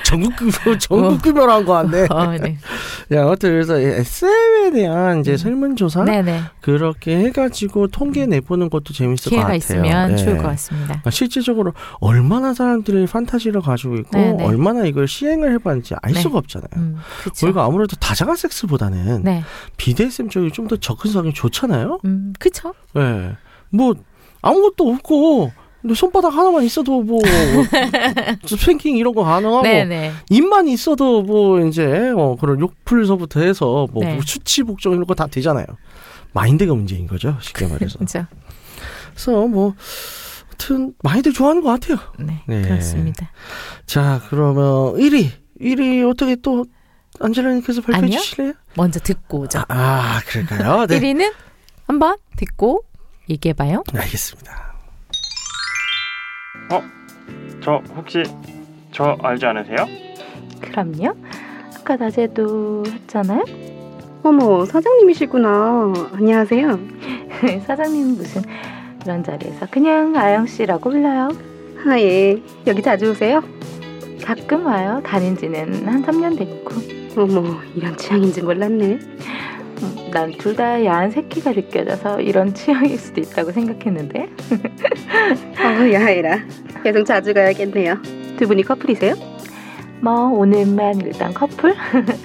[0.04, 0.50] 전국급
[0.80, 2.06] 전국급여라는 거 같네.
[2.10, 2.58] 어, 네.
[3.12, 6.42] 야, 아무튼 그래서 SM에 대한 이제 설문조사 네네.
[6.60, 9.56] 그렇게 해가지고 통계 내보는 것도 재밌을 것 기회가 같아요.
[9.58, 10.16] 있으면 네.
[10.16, 10.86] 좋을 것 같습니다.
[10.88, 14.44] 그러니까 실질적으로 얼마나 사람들이 판타지를 가지고 있고 네네.
[14.44, 16.20] 얼마나 이걸 시행을 해봤는지 알 네.
[16.20, 16.70] 수가 없잖아요.
[16.76, 17.46] 음, 그렇죠.
[17.46, 19.42] 우리가 아무래도 다자간 섹스보다는 네.
[19.76, 22.00] BDSM 쪽이 좀 더 접근성이 좋잖아요.
[22.04, 22.72] 음, 그쵸.
[22.96, 23.36] 예.
[23.70, 23.94] 뭐
[24.42, 25.52] 아무것도 없고
[25.82, 27.20] 근데 손바닥 하나만 있어도 뭐
[28.46, 30.12] 스팽킹 이런 거 가능하고 네네.
[30.28, 34.18] 입만 있어도 뭐 이제 어 그런 욕풀서부터 해서 뭐 네.
[34.24, 35.64] 수치 복종 이런 거 다 되잖아요.
[36.32, 37.36] 마인드가 문제인 거죠.
[37.40, 37.98] 쉽게 말해서.
[37.98, 38.26] 그죠.
[39.14, 39.74] 그래서 뭐
[40.48, 41.98] 하여튼 많이들 좋아하는 것 같아요.
[42.18, 42.62] 네, 네.
[42.62, 43.30] 그렇습니다.
[43.86, 45.28] 자 그러면 1위
[45.60, 46.64] 1위 어떻게 또
[47.20, 48.18] 안젤라님께서 발표해 아니요.
[48.18, 48.52] 주실래요?
[48.76, 49.62] 먼저 듣고 오죠.
[49.68, 50.86] 아, 그럴까요?
[50.86, 50.98] 네.
[51.00, 51.32] 1위는
[51.86, 52.84] 한번 듣고
[53.28, 53.84] 얘기해봐요.
[53.94, 54.70] 알겠습니다.
[57.62, 58.22] 저 혹시
[58.90, 59.86] 저 알지 않으세요?
[60.60, 61.14] 그럼요.
[61.78, 63.44] 아까 낮에도 했잖아요.
[64.22, 65.92] 어머, 사장님이시구나.
[66.12, 66.78] 안녕하세요.
[67.66, 68.42] 사장님 무슨
[69.04, 71.28] 이런 자리에서 그냥 아영 씨라고 불러요.
[71.86, 72.42] 아, 예.
[72.66, 73.42] 여기 자주 오세요?
[74.24, 75.02] 가끔 와요.
[75.04, 76.99] 다닌 지는 한 3년 됐고.
[77.16, 78.98] 어머, 이런 취향인지 몰랐네.
[80.12, 84.28] 난 둘 다 야한 새끼가 느껴져서 이런 취향일 수도 있다고 생각했는데.
[85.62, 86.38] 어우, 야해라.
[86.82, 87.96] 계속 자주 가야겠네요.
[88.36, 89.14] 두 분이 커플이세요?
[90.02, 91.74] 뭐 오늘만 일단 커플.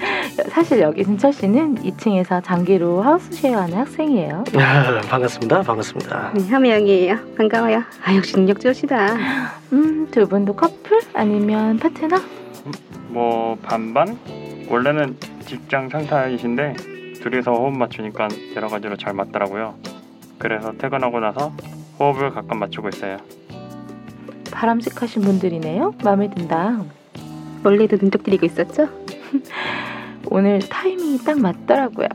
[0.50, 4.44] 사실 여기 승철 씨는 2층에서 장기로 하우스 쉐어하는 학생이에요.
[4.56, 5.62] 아, 반갑습니다.
[5.62, 6.32] 반갑습니다.
[6.34, 7.16] 네, 함양이에요.
[7.36, 7.82] 반가워요.
[8.04, 9.14] 아, 역시 능력 좋으시다.
[9.72, 12.16] 음, 두 분도 커플 아니면 파트너?
[13.08, 14.18] 뭐 반반?
[14.68, 16.74] 원래는 직장 상사이신데
[17.22, 19.74] 둘이서 호흡 맞추니까 여러 가지로 잘 맞더라고요.
[20.38, 21.52] 그래서 퇴근하고 나서
[21.98, 23.16] 호흡을 가끔 맞추고 있어요.
[24.50, 25.94] 바람직하신 분들이네요.
[26.04, 26.82] 마음에 든다.
[27.64, 28.88] 원래도 눈독 들이고 있었죠?
[30.30, 32.08] 오늘 타이밍이 딱 맞더라고요.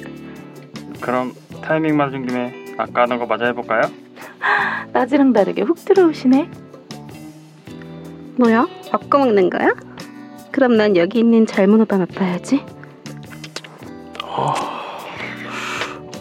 [1.00, 3.82] 그럼 타이밍 맞은 김에 아까 하던 거 마저 해볼까요?
[4.92, 6.50] 낮이랑 다르게 훅 들어오시네.
[8.36, 8.66] 뭐야?
[8.90, 9.68] 바꿔 먹는 거야?
[10.50, 12.64] 그럼 난 여기 있는 젊은 오빠 맛봐야지.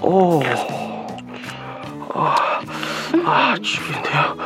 [0.02, 0.42] 오.
[2.14, 2.36] 아,
[3.26, 4.38] 아 죽이는데요.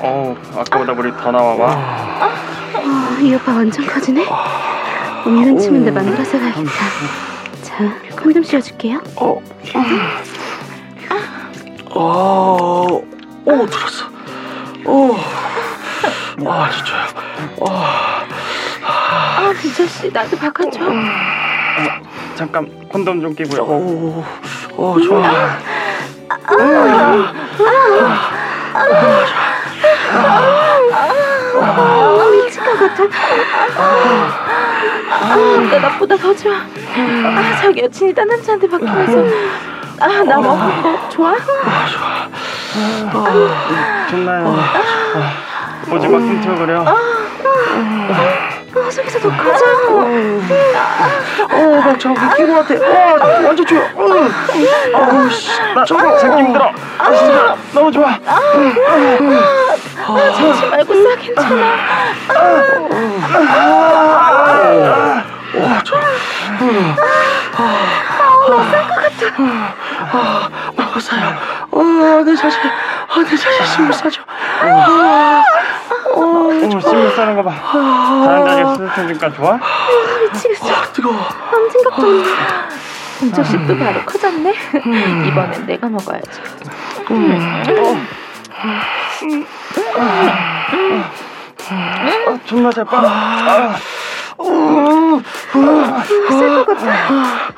[0.00, 1.64] 어우 아까보다 물이 더 나와봐.
[1.70, 4.26] 아, 이 오빠 완전 커지네.
[5.24, 6.70] 없는 침인데 만들어서 가야겠다.
[7.62, 9.00] 자, 컨돔 씌워줄게요.
[9.16, 9.40] 어.
[11.90, 13.00] 어.
[13.44, 14.06] 오, 들었어.
[14.84, 15.16] 오.
[16.46, 17.06] 아, 진짜요.
[17.66, 20.78] 아, 승철 씨, 나도 바꿔줘.
[22.36, 23.62] 잠깐 콘돔 좀 끼고요.
[23.62, 24.24] 오.
[24.76, 25.22] 오, 좋아.
[31.60, 33.04] 아, 미칠 것 같아.
[35.10, 35.36] 아,
[35.70, 36.54] 나 나보다 더 좋아.
[36.54, 39.24] 아, 자기 여친이 딴 남자한테 바뀌면서.
[40.00, 41.34] 아, 나 먹은 거 좋아?
[44.08, 44.56] 좋나요?
[45.90, 46.84] 오지 마 꿈틀거려.
[46.86, 46.90] 아,
[48.90, 49.64] 속에서 더 커져.
[51.50, 52.74] 어, 나 저거 끼고 같아.
[52.74, 53.80] 어, 완전 좋아.
[53.94, 54.28] 어.
[54.94, 55.50] 어우, 씨.
[55.74, 56.72] 나 저거 새끼 힘들어.
[56.98, 58.18] 아, 진짜 너무 좋아.
[60.36, 61.76] 잠시 말고 싸 괜찮아.
[65.54, 65.96] 와, 저.
[70.12, 71.34] 아, 먹고 사요.
[71.70, 71.82] 어,
[72.24, 74.08] 내 자신, 아, 내 자신 숨을 싸
[75.88, 76.76] 죠.
[76.76, 77.54] 어, 심을 싸는 거 봐.
[78.24, 79.58] 다른 자리에 스스로니까 좋아?
[80.32, 80.68] 미치겠어.
[80.68, 81.14] 아, 뜨거워.
[81.16, 83.42] 아무 생각도 안 나.
[83.44, 84.54] 씨또 바로 커졌네.
[85.26, 86.28] 이번엔 내가 먹어야지.
[91.60, 93.74] 아, 존나 잘 빨아.
[94.40, 96.84] 아, 쌀것 같아.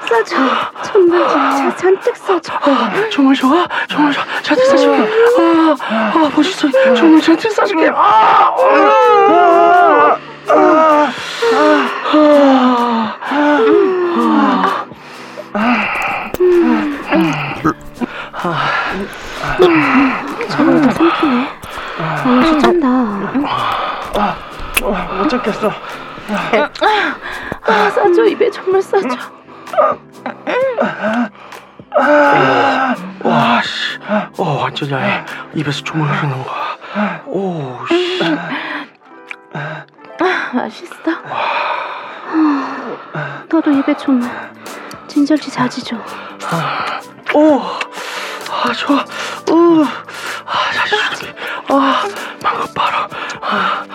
[0.08, 0.36] 싸줘.
[0.82, 2.52] 정말 자, 잔뜩 싸줘.
[3.10, 3.66] 정말 좋아?
[3.88, 4.24] 정말 좋아.
[4.42, 5.08] 잔뜩 싸줄게.
[5.38, 6.68] 아, 아, 멋있어.
[6.94, 7.90] 정말 잔뜩 싸줄게.
[7.94, 8.54] 아,
[10.48, 10.96] 아,
[18.32, 18.60] 아,
[20.48, 21.46] 정말 더 삼키네.
[21.98, 22.86] 아, 역시 짠다.
[25.18, 25.70] 못 참겠어.
[26.34, 28.24] 아, 싸줘.
[28.26, 29.08] 입에 정말 싸줘.
[33.24, 33.98] 와, 씨.
[34.38, 35.24] 어, 완전 야해.
[35.54, 37.22] 입에서 조물 흐르는 거야.
[37.26, 38.20] 오, 씨.
[40.52, 40.94] 맛있어.
[43.48, 44.20] 너도 입에 좀
[45.08, 46.00] 진절지 자지 좀.
[47.34, 47.60] 오,
[48.62, 49.04] 아, 좋아.
[49.50, 51.34] 우, 아, 다시 줄게.
[51.68, 52.04] 아,
[52.42, 53.08] 방금 바로.
[53.40, 53.86] 아,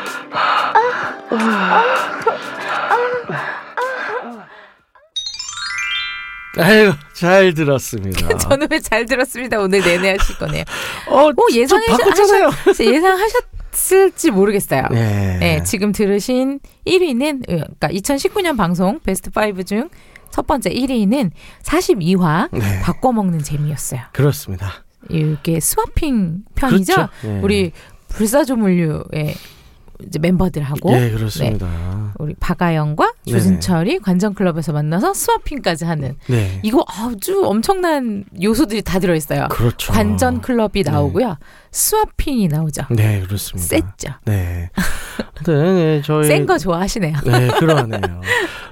[6.57, 8.29] 아이고, 잘 들었습니다.
[8.37, 9.59] 저는 왜 잘 들었습니다.
[9.59, 10.63] 오늘 내내 하실 거네요.
[11.07, 12.49] 어, 뭐 예상하셨, 바꿨잖아요.
[12.79, 14.83] 예상하셨을지 모르겠어요.
[14.91, 15.37] 네.
[15.39, 19.89] 네, 지금 들으신 1위는 그러니까 2019년 방송 베스트 5중
[20.35, 21.31] 첫 번째 1위는
[21.63, 22.81] 42화 네.
[22.81, 24.01] 바꿔 먹는 재미였어요.
[24.11, 24.69] 그렇습니다.
[25.09, 26.93] 이게 스와핑 편이죠.
[26.93, 27.11] 그렇죠.
[27.23, 27.39] 네.
[27.41, 27.71] 우리
[28.09, 29.33] 불사조물류의
[30.05, 32.13] 이제 멤버들하고 예, 그렇습니다.
[32.19, 33.37] 우리 박아영과 네네.
[33.37, 36.59] 조진철이 관전클럽에서 만나서 스와핑까지 하는 네.
[36.63, 39.47] 이거 아주 엄청난 요소들이 다 들어있어요.
[39.51, 39.93] 그렇죠.
[39.93, 41.37] 관전 클럽이 나오고요.
[41.75, 42.83] 스와핑이 나오죠.
[42.89, 43.67] 네, 그렇습니다.
[43.67, 44.13] 셌죠.
[44.25, 44.69] 네.
[45.45, 47.17] 네, 네, 저희 센 거 좋아하시네요.
[47.25, 48.21] 네, 그러네요.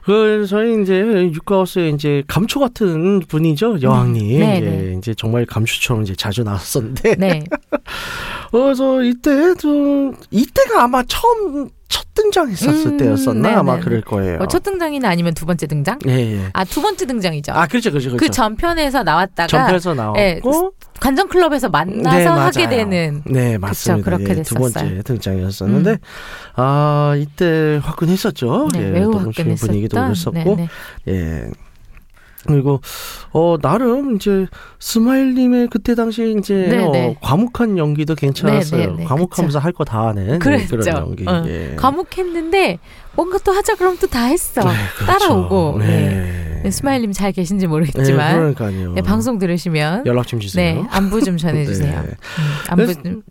[0.06, 0.99] 그 저희 이제
[1.34, 4.39] 육가하우스의 이제 감초 같은 분이죠, 여왕님.
[4.39, 4.95] 네, 예, 네.
[4.97, 7.16] 이제 정말 감초처럼 이제 자주 나왔었는데.
[7.16, 7.43] 네.
[8.51, 13.82] 그래서 이때 좀 이때가 아마 처음 첫 등장했었을 음, 때였었나 네, 아마 네.
[13.82, 14.38] 그럴 거예요.
[14.38, 16.00] 뭐 첫 등장이나 아니면 두 번째 등장?
[16.08, 16.50] 예, 예.
[16.54, 17.52] 아, 두 번째 등장이죠.
[17.54, 18.26] 아, 그렇죠, 그렇죠, 그렇죠.
[18.26, 20.40] 그 전편에서 나왔다가 전편에서 나왔고 예,
[21.00, 22.70] 관전 클럽에서 만나서 네, 하게.
[22.70, 24.04] 되는 네, 맞습니다.
[24.06, 24.56] 그렇게 예, 두.
[24.56, 25.98] 번째 등장이었었는데 음.
[26.56, 28.70] 아 이때 화끈했었죠.
[28.74, 30.68] 네, 예, 매우 화끈했었던, 분위기도 그랬었고, 네,
[31.10, 31.50] 예.
[32.48, 32.82] 그리고
[33.32, 34.48] 어 나름 이제
[34.80, 37.16] 스마일님의 그때 당시 이제 네, 어, 네.
[37.22, 38.82] 과묵한 연기도 괜찮았어요.
[38.82, 40.78] 네, 네, 네, 과묵하면서 할 거 다 하는 네, 그랬죠.
[40.78, 41.26] 그런 연기.
[41.28, 41.76] 어, 예.
[41.78, 42.80] 과묵했는데
[43.16, 44.62] 뭔가 또 하자 그럼 또 다 했어.
[44.62, 45.06] 그렇죠.
[45.06, 45.78] 따라오고.
[45.80, 45.86] 네.
[45.88, 46.62] 네.
[46.64, 48.94] 네, 스마일님 잘 계신지 네, 모르겠지만 그러니까요.
[48.94, 50.82] 네, 방송 들으시면 연락 좀 주세요.
[50.82, 51.91] 네, 안부 좀 전해주세요.
[52.04, 52.08] 네.
[52.08, 52.16] 음,
[52.70, 53.24] 안부 좀.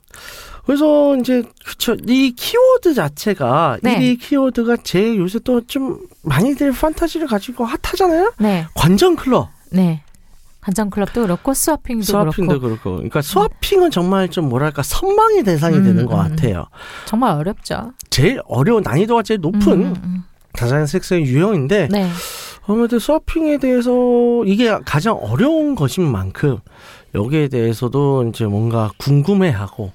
[0.64, 3.98] 그래서 이제 그쵸 이 키워드 자체가 네.
[3.98, 8.32] 1위 키워드가 제 요새 또 좀 많이들 판타지를 가지고 핫하잖아요.
[8.38, 10.02] 네, 관전 클럽, 네.
[10.60, 15.84] 관전 클럽도 그렇고 스와핑도 스와핑도 그렇고 그렇고, 그러니까 스와핑은 정말 좀 뭐랄까 선망의 대상이 음,
[15.84, 16.66] 되는 것 음, 같아요.
[17.06, 17.92] 정말 어렵죠.
[18.10, 21.88] 제일 어려운 난이도가 제일 높은 음, 음, 다자연 섹스의 유형인데 음.
[21.90, 22.08] 네,
[22.66, 23.90] 아무래도 서핑에 대해서
[24.46, 26.58] 이게 가장 어려운 것인 만큼
[27.14, 29.90] 여기에 대해서도 이제 뭔가 궁금해하고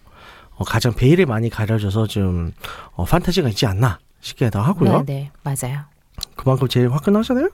[0.58, 2.52] 어, 가장 베일에 많이 가려져서 좀
[2.94, 5.04] 어, 판타지가 있지 않나 싶기도 하고요.
[5.06, 5.82] 네, 네, 맞아요.
[6.36, 7.50] 그만큼 제일 화끈하잖아요.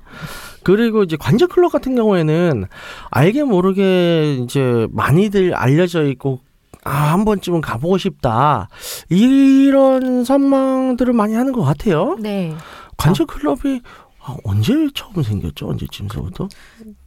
[0.64, 2.66] 그리고 이제 관절 클럽 같은 경우에는
[3.12, 6.40] 알게 모르게 이제 많이들 알려져 있고
[6.86, 8.68] 아, 한 번쯤은 가보고 싶다.
[9.10, 12.18] 이런 선망들을 많이 하는 것 같아요.
[12.20, 12.56] 네,
[12.98, 13.82] 관절 클럽이
[14.26, 15.68] 아, 언제 처음 생겼죠?
[15.68, 16.48] 언제쯤서부터?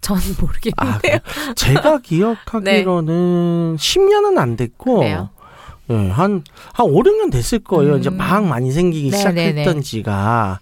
[0.03, 1.17] 전 모르겠는데요.
[1.17, 1.55] 아?
[1.55, 5.31] 제가 기억하기로는 10년은 안 됐고, 그래요?
[5.91, 7.95] 예, 한, 한 5, 6년 됐을 거예요.
[7.95, 7.99] 음.
[7.99, 10.61] 이제 막 많이 생기기 네, 시작했던 네, 지가.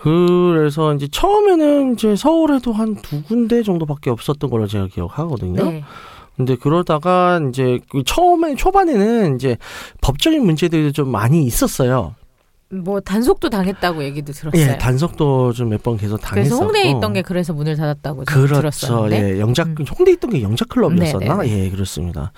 [0.00, 5.64] 그래서 이제 처음에는 이제 서울에도 한 두 군데 정도밖에 없었던 걸로 제가 기억하거든요.
[5.64, 5.84] 네,
[6.36, 9.56] 근데 그러다가 이제 그 처음에 초반에는 이제
[10.00, 12.14] 법적인 문제들이 좀 많이 있었어요.
[12.70, 14.60] 뭐 단속도 당했다고 얘기도 들었어요.
[14.62, 16.34] 예, 단속도 좀 몇 번 계속 당했었고.
[16.34, 18.54] 그래서 홍대에 있던 게 그래서 문을 닫았다고 좀 그렇죠.
[18.54, 19.34] 들었었는데.
[19.36, 19.84] 예, 영작 음.
[19.86, 21.42] 홍대에 있던 게 영작 클럽이었었나?
[21.42, 22.32] 네, 예, 그렇습니다.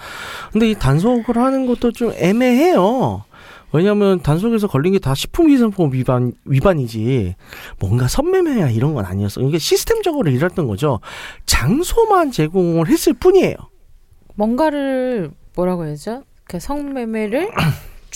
[0.52, 3.24] 근데 이 단속을 하는 것도 좀 애매해요.
[3.72, 7.34] 왜냐하면 단속에서 걸린 게 다 식품위생법 위반 위반이지
[7.78, 9.40] 뭔가 선매매야 이런 건 아니었어.
[9.42, 11.00] 이게 시스템적으로 일했던 거죠.
[11.46, 13.54] 장소만 제공을 했을 뿐이에요.
[14.34, 16.22] 뭔가를 뭐라고 해야죠?
[16.44, 17.50] 그 성매매를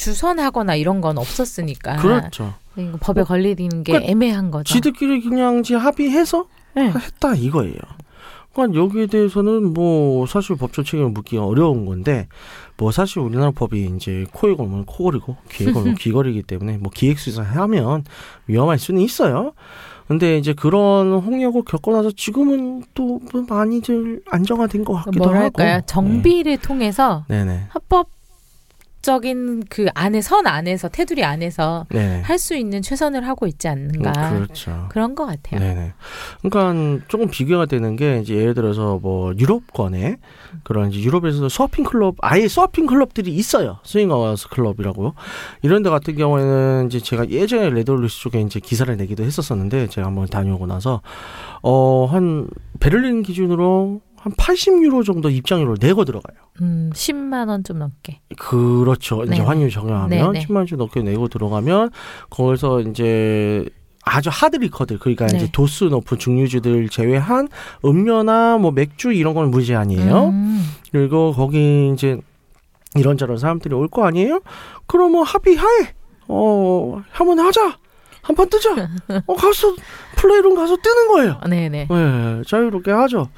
[0.00, 1.96] 주선하거나 이런 건 없었으니까.
[1.96, 2.54] 그렇죠.
[3.00, 4.72] 법에 걸리는 게 그러니까 애매한 거죠.
[4.72, 6.90] 지들끼리 그냥 지 합의해서 네.
[6.90, 7.74] 했다 이거예요.
[8.54, 12.28] 그러니까 여기에 대해서는 뭐 사실 법적 책임을 묻기가 어려운 건데
[12.78, 18.04] 뭐 사실 우리나라 법이 이제 코에 걸면 코걸이고 귀에 걸면 귀걸이기 때문에 뭐 기획수사하면
[18.46, 19.52] 위험할 수는 있어요.
[20.08, 25.74] 근데 이제 그런 홍역을 겪고 나서 지금은 또뭐 많이들 안정화된 것 같기도 뭐랄까요?
[25.74, 25.86] 하고.
[25.86, 27.44] 정비를 통해서 네.
[27.44, 27.66] 네네.
[27.68, 28.08] 합법
[29.02, 32.20] 적인 그 안에 선 안에서 테두리 안에서 네.
[32.22, 34.86] 할수 있는 최선을 하고 있지 않는가 음, 그렇죠.
[34.90, 35.60] 그런 것 같아요.
[35.60, 35.92] 네네.
[36.42, 40.16] 그러니까 조금 비교가 되는 게 이제 예를 들어서 뭐 유럽권에
[40.64, 43.78] 그런 이제 유럽에서도 스와핑 클럽 아예 스와핑 클럽들이 있어요.
[43.84, 45.14] swingers 클럽이라고요.
[45.62, 50.26] 이런 데 같은 경우에는 이제 제가 예전에 레드홀릭스 쪽에 이제 기사를 내기도 했었었는데 제가 한번
[50.26, 51.00] 다녀오고 나서
[51.62, 52.48] 어한
[52.80, 56.36] 베를린 기준으로 한 80유로 정도 입장료를 내고 들어가요.
[56.60, 58.20] 음, 10만 원 좀 넘게.
[58.38, 59.22] 그렇죠.
[59.24, 59.40] 이제 네.
[59.40, 60.46] 환율 적용하면 네, 네.
[60.46, 61.90] 10만 원 넘게 내고 들어가면
[62.28, 63.64] 거기서 이제
[64.04, 65.36] 아주 하드 리커들 그러니까 네.
[65.38, 67.48] 이제 도수 높은 중류주들 제외한
[67.84, 70.28] 음료나 뭐 맥주 이런 건 무제한이에요.
[70.28, 72.18] 음, 그리고 거기 이제
[72.96, 74.40] 이런저런 사람들이 올 거 아니에요?
[74.86, 75.94] 그러면 합의하에
[76.28, 77.78] 어 한번 하자.
[78.22, 78.70] 한 판 뜨자.
[79.26, 79.74] 어 가서
[80.16, 81.40] 플레이룸 가서 뜨는 거예요.
[81.48, 81.88] 네네.
[81.88, 83.28] 네, 자유롭게 하죠.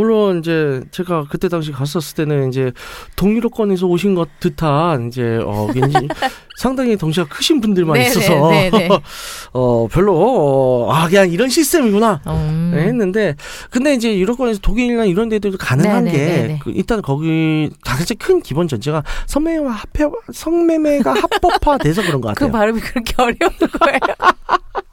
[0.00, 2.72] 물론 이제 제가 그때 당시 갔었을 때는 이제
[3.16, 6.08] 동유럽권에서 오신 것 듯한 이제 어 왠지
[6.58, 8.88] 상당히 덩치가 크신 분들만 네네, 있어서 네네.
[9.52, 12.72] 어 별로 어, 아 그냥 이런 시스템이구나 음.
[12.74, 13.36] 네, 했는데
[13.70, 16.12] 근데 이제 유럽권에서 독일이나 이런 데들도 가능한 네네,
[16.48, 16.58] 게.
[16.62, 22.52] 그 일단 거기 가장 큰 기본 전제가 성매매와 합해 성매매가 합법화돼서 그런 것그 같아요.
[22.52, 23.36] 발음이 그렇게 어려운
[23.78, 24.00] 거예요.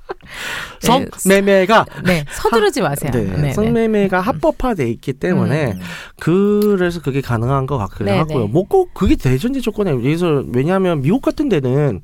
[0.80, 3.12] 성매매가 네, 서두르지 마세요.
[3.14, 3.54] 네, 네, 네.
[3.54, 5.80] 성매매가 합법화돼 있기 때문에 음.
[6.20, 8.46] 그래서 그게 가능한 것 같기도 네, 하고요.
[8.46, 8.48] 네.
[8.48, 10.02] 뭐꼭 그게 대전제 조건이에요.
[10.02, 12.02] 그래서 왜냐하면 미국 같은 데는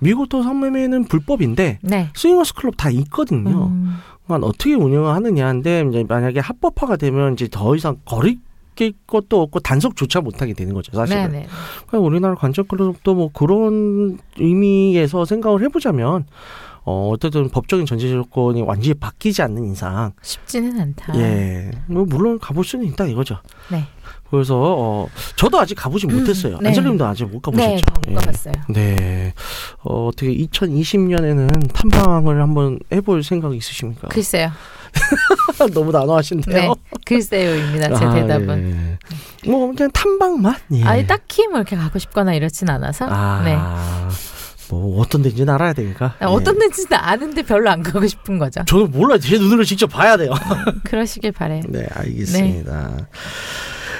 [0.00, 2.08] 미국도 성매매는 불법인데 네.
[2.14, 3.66] 스윙어스 클럽 다 있거든요.
[3.66, 3.96] 음,
[4.26, 8.38] 그러니까 어떻게 운영을 하느냐인데 이제 만약에 합법화가 되면 이제 더 이상 거리
[8.76, 11.30] 낄 것도 없고 단속조차 못하게 되는 거죠 사실은.
[11.30, 11.46] 네네.
[11.86, 16.24] 그러니까 우리나라 관전 클럽도 뭐 그런 의미에서 생각을 해보자면
[16.90, 21.16] 어 어쨌든 법적인 전제 조건이 완전히 바뀌지 않는 이상 쉽지는 않다.
[21.16, 23.38] 예, 뭐 물론 가볼 수는 있다 이거죠.
[23.70, 23.84] 네.
[24.28, 26.58] 그래서 어 저도 아직 가보지 못했어요.
[26.60, 26.68] 네.
[26.68, 27.74] 안젤님도 아직 못 가보셨죠?
[27.74, 28.14] 네, 못 예.
[28.14, 28.54] 가봤어요.
[28.68, 29.34] 네.
[29.82, 34.08] 어, 어떻게 2020년에는 탐방을 한번 해볼 생각 있으십니까?
[34.10, 34.50] 글쎄요.
[35.72, 36.60] 너무 난호하신데요.
[36.60, 36.74] 네.
[37.04, 37.94] 글쎄요입니다.
[37.96, 38.98] 제 아, 대답은.
[39.44, 39.50] 예.
[39.50, 40.56] 뭐 그냥 탐방만.
[40.72, 40.84] 예.
[40.84, 43.06] 아니 딱히 뭐 이렇게 가고 싶거나 이렇진 않아서.
[43.08, 43.56] 아, 네.
[44.70, 46.14] 뭐 어떤 데인지는 알아야 되니까.
[46.20, 46.24] 아, 예.
[46.26, 48.62] 어떤 데인지는 아는데 별로 안 가고 싶은 거죠.
[48.66, 49.18] 저는 몰라요.
[49.18, 50.32] 제 눈으로 직접 봐야 돼요.
[50.84, 51.62] 그러시길 바래요.
[51.68, 53.08] 네, 알겠습니다.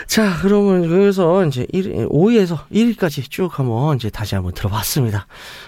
[0.06, 5.26] 자, 그러면 그래서 이제 1, 5위에서 1위까지 쭉 한번 이제 다시 한번 들어봤습니다.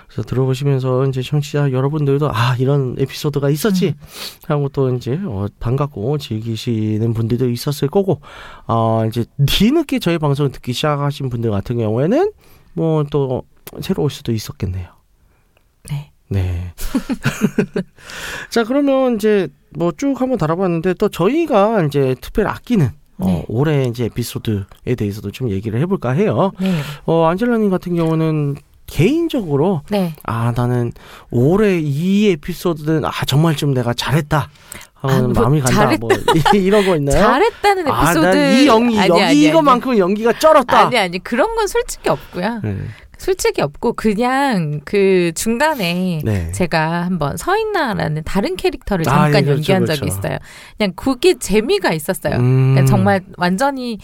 [0.09, 3.95] 그래서 들어보시면서 이제 청취자 여러분들도 아, 이런 에피소드가 있었지.
[4.49, 8.21] 하고 또 이제 어, 반갑고 즐기시는 분들도 있었을 거고,
[8.67, 12.33] 어, 이제 뒤늦게 저희 방송을 듣기 시작하신 분들 같은 경우에는
[12.75, 13.45] 뭐 또
[13.81, 14.89] 새로 올 수도 있었겠네요.
[15.91, 16.11] 네.
[16.29, 16.73] 네.
[18.51, 23.45] 자, 그러면 이제 뭐 쭉 한번 달아봤는데 또 저희가 이제 특별히 아끼는 어, 네.
[23.49, 26.53] 올해 이제 에피소드에 대해서도 좀 얘기를 해볼까 해요.
[26.61, 26.81] 네.
[27.07, 28.57] 어, 안젤라님 같은 경우는
[28.87, 30.15] 개인적으로 네.
[30.25, 30.93] 아 나는
[31.31, 34.51] 올해 이 에피소드는 아 정말 좀 내가 잘했다
[34.95, 36.01] 하는 아, 뭐 마음이 간다 잘했다.
[36.01, 36.11] 뭐
[36.55, 37.19] 이런 거 있나요?
[37.23, 38.27] 잘했다는 아, 에피소드.
[38.27, 39.43] 난이 연기 아니, 아니, 아니.
[39.45, 40.87] 이거만큼 연기가 쩔었다.
[40.89, 42.61] 아니 아니 그런 건 솔직히 없고요.
[42.63, 42.77] 네.
[43.23, 46.51] 솔직히 없고 그냥 그 중간에 네.
[46.51, 50.01] 제가 한번 서인나라는 다른 캐릭터를 아, 잠깐 예, 그렇죠, 연기한 그렇죠.
[50.01, 50.39] 적이 있어요.
[50.77, 52.35] 그냥 그게 재미가 있었어요.
[52.35, 52.73] 음.
[52.73, 53.99] 그러니까 정말 완전히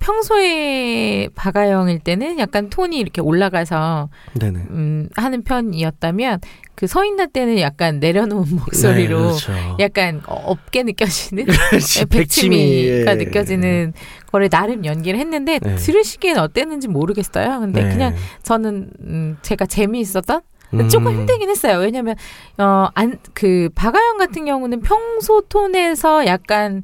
[0.00, 4.08] 평소에 박아영일 때는 약간 톤이 이렇게 올라가서
[4.38, 4.58] 네네.
[4.70, 6.40] 음, 하는 편이었다면
[6.74, 9.76] 그 서인나 때는 약간 내려놓은 목소리로 네, 그렇죠.
[9.80, 13.14] 약간 어, 없게 느껴지는 그렇지, 백치미가 예.
[13.14, 13.92] 느껴지는
[14.30, 15.76] 거를 나름 연기를 했는데 네.
[15.76, 17.60] 들으시기엔 어땠는지 모르겠어요.
[17.60, 17.90] 근데 네.
[17.90, 20.40] 그냥 저는 음, 제가 재미있었던
[20.74, 20.88] 음.
[20.88, 21.78] 조금 힘들긴 했어요.
[21.78, 22.16] 왜냐면
[22.58, 26.82] 어안그 박아영 같은 경우는 평소 톤에서 약간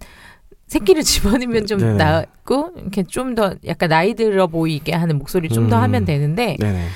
[0.70, 1.94] 새끼를 집어넣으면 좀 네네.
[1.94, 5.82] 낫고 이렇게 좀 더 약간 나이 들어 보이게 하는 목소리 좀더 음.
[5.82, 6.86] 하면 되는데 네네.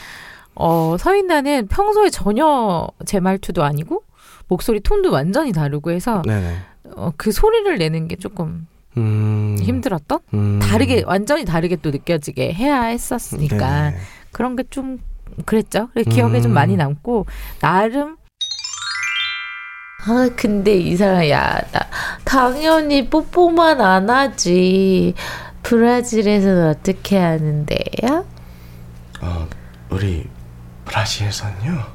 [0.54, 4.02] 어 서인나는 평소에 전혀 제 말투도 아니고
[4.48, 6.56] 목소리 톤도 완전히 다르고 해서 네네.
[6.96, 8.66] 어, 그 소리를 내는 게 조금
[8.96, 9.56] 음.
[9.60, 10.58] 힘들었던 음.
[10.62, 13.92] 다르게 완전히 다르게 또 느껴지게 해야 했었으니까.
[14.32, 14.98] 그런 게 좀
[15.46, 15.88] 그랬죠.
[16.10, 16.54] 기억에 좀 음.
[16.54, 17.26] 많이 남고
[17.60, 18.16] 나름
[20.06, 21.88] 아 근데 이사야 나
[22.24, 25.14] 당연히 뽀뽀만 안 하지
[25.62, 28.26] 브라질에서는 어떻게 하는데요?
[29.22, 29.48] 어,
[29.88, 30.28] 우리
[30.84, 31.86] 브라질에서는요.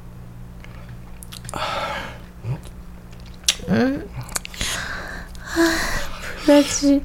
[3.70, 4.10] 응?
[5.44, 5.78] 아,
[6.44, 7.04] 브라질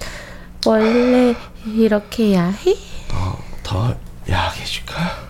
[0.65, 1.35] 원래
[1.67, 2.75] 이렇게 야해?
[3.09, 3.95] 더, 더
[4.27, 5.25] 야하게 해줄까?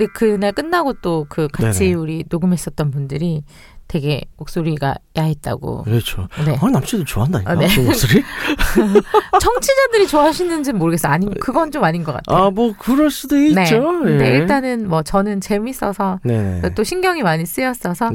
[0.00, 1.94] 근데 그날 끝나고 또 그 같이 네네.
[1.94, 3.44] 우리 녹음했었던 분들이
[3.88, 5.82] 되게 목소리가 야했다고.
[5.82, 6.28] 그렇죠.
[6.46, 6.56] 네.
[6.60, 7.50] 어, 남친들 좋아한다니까.
[7.50, 7.68] 아, 네.
[7.74, 8.22] 그 목소리?
[9.40, 11.08] 청취자들이 좋아하시는지는 모르겠어.
[11.08, 12.44] 아니 그건 좀 아닌 것 같아요.
[12.46, 13.48] 아, 뭐, 그럴 수도 네.
[13.48, 13.80] 있죠.
[13.82, 14.36] 근데 예.
[14.38, 16.74] 일단은 뭐 저는 재밌어서 네네.
[16.74, 18.10] 또 신경이 많이 쓰였어서.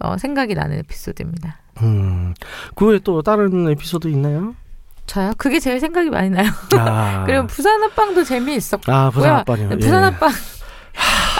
[0.00, 1.58] 어, 생각이 나는 에피소드입니다.
[1.82, 2.34] 음.
[2.74, 4.54] 그 외에 또 다른 에피소드 있나요?
[5.06, 5.32] 저요?
[5.38, 6.50] 그게 제일 생각이 많이 나요.
[6.78, 7.24] 아.
[7.26, 8.94] 그리고 부산 합방도 재미있었고요.
[8.94, 9.68] 아, 부산 합방이요.
[9.78, 10.04] 부산 예.
[10.04, 10.30] 합방.
[10.30, 10.32] 아,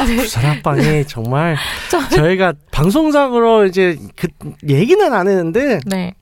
[0.07, 0.17] 네.
[0.17, 1.57] 부산 합방이 정말
[1.91, 4.29] 저- 저희가 방송상으로 이제 그
[4.69, 6.15] 얘기는 안 했는데 네.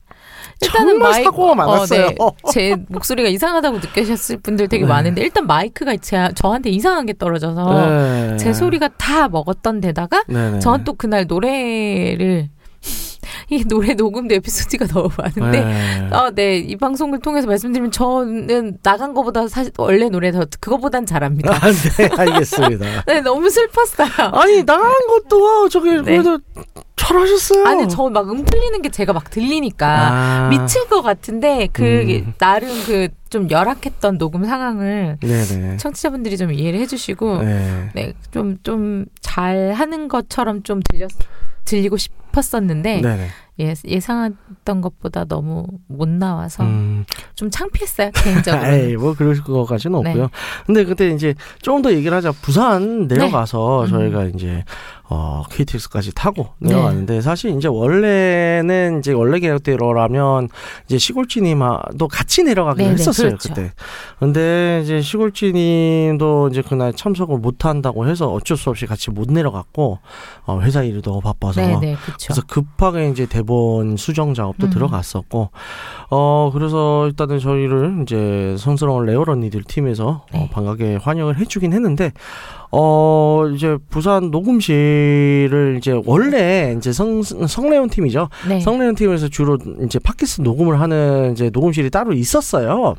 [0.59, 2.09] 정말 사고가 많았어요.
[2.19, 2.51] 어, 네.
[2.51, 4.89] 제 목소리가 이상하다고 느끼셨을 분들 되게 네.
[4.89, 8.37] 많은데 일단 마이크가 제, 저한테 이상하게 떨어져서 네.
[8.37, 10.59] 제 소리가 다 먹었던 데다가 네네.
[10.59, 12.49] 저는 또 그날 노래를
[13.49, 16.09] 이 노래 녹음도 에피소드가 너무 많은데 네.
[16.11, 16.57] 아, 네.
[16.57, 21.53] 이 방송을 통해서 말씀드리면 저는 나간 거보다 사실 원래 노래 더 그거보단 잘합니다.
[21.53, 23.03] 아, 네, 알겠습니다.
[23.07, 24.09] 네, 너무 슬펐어요.
[24.33, 26.01] 아니 나간 것도 저기 네.
[26.01, 26.39] 그래도
[26.97, 27.65] 잘하셨어요.
[27.67, 30.49] 아니, 저 막 음 틀리는 게 제가 막 들리니까 아.
[30.49, 32.33] 미칠 것 같은데 그 음.
[32.37, 35.77] 나름 그좀 열악했던 녹음 상황을 네네.
[35.77, 37.89] 청취자분들이 좀 이해를 해주시고 네.
[37.95, 41.09] 네, 좀 좀 잘하는 것처럼 좀 들렸
[41.63, 43.27] 들리고 싶 었었는데 네네.
[43.59, 47.05] 예, 예상했던 것보다 너무 못 나와서 음.
[47.33, 48.65] 좀 창피했어요 개인적으로.
[48.67, 50.09] 에이, 뭐 그럴 것까지는 네.
[50.09, 50.29] 없고요.
[50.65, 52.33] 근데 그때 이제 좀더 얘기를 하자.
[52.33, 53.89] 부산 내려가서 음.
[53.89, 54.63] 저희가 이제
[55.09, 56.69] 어 KTX까지 타고 네.
[56.69, 60.49] 내려갔는데 사실 이제 원래는 이제 원래 계획대로라면
[60.85, 63.49] 이제 시골지님도 같이 내려가기로 네네, 했었어요 그렇죠.
[63.49, 63.71] 그때.
[64.19, 69.99] 근데 이제 시골지님도 이제 그날 참석을 못 한다고 해서 어쩔 수 없이 같이 못 내려갔고
[70.45, 72.25] 어 회사 일이 너무 바빠서 네네 그렇죠.
[72.25, 74.69] 그래서 급하게 이제 대본 수정 작업도 음.
[74.71, 75.49] 들어갔었고,
[76.09, 80.39] 어, 그래서 일단은 저희를 이제 성스러운 레어언니들 팀에서 네.
[80.39, 82.11] 어, 반갑게 환영을 해주긴 했는데,
[82.71, 88.29] 어, 이제 부산 녹음실을 이제 원래 이제 성, 성레온 팀이죠.
[88.47, 88.59] 네.
[88.59, 92.95] 성레온 팀에서 주로 이제 팟캐스트 녹음을 하는 이제 녹음실이 따로 있었어요.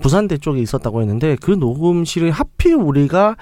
[0.00, 3.36] 부산대 쪽에 있었다고 했는데, 그 녹음실이 하필 우리가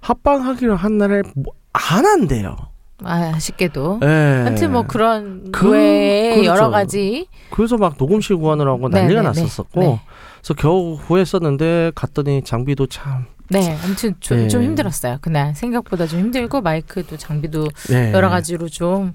[0.00, 2.56] 합방하기로 한 날에 뭐 안 한대요.
[3.04, 4.00] 아, 아쉽게도.
[4.02, 4.06] 예.
[4.06, 6.50] 하여튼 뭐 그런 그- 외에 그렇죠.
[6.50, 9.40] 여러 가지 그래서 막 녹음실 구하느라고 난리가 네네네.
[9.40, 10.00] 났었었고 네.
[10.40, 14.48] 그래서 겨우 구했었는데 갔더니 장비도 참 네, 아무튼 좀, 네.
[14.48, 15.18] 좀 힘들었어요.
[15.20, 18.12] 그날 생각보다 좀 힘들고 마이크도 장비도 네.
[18.12, 19.12] 여러 가지로 좀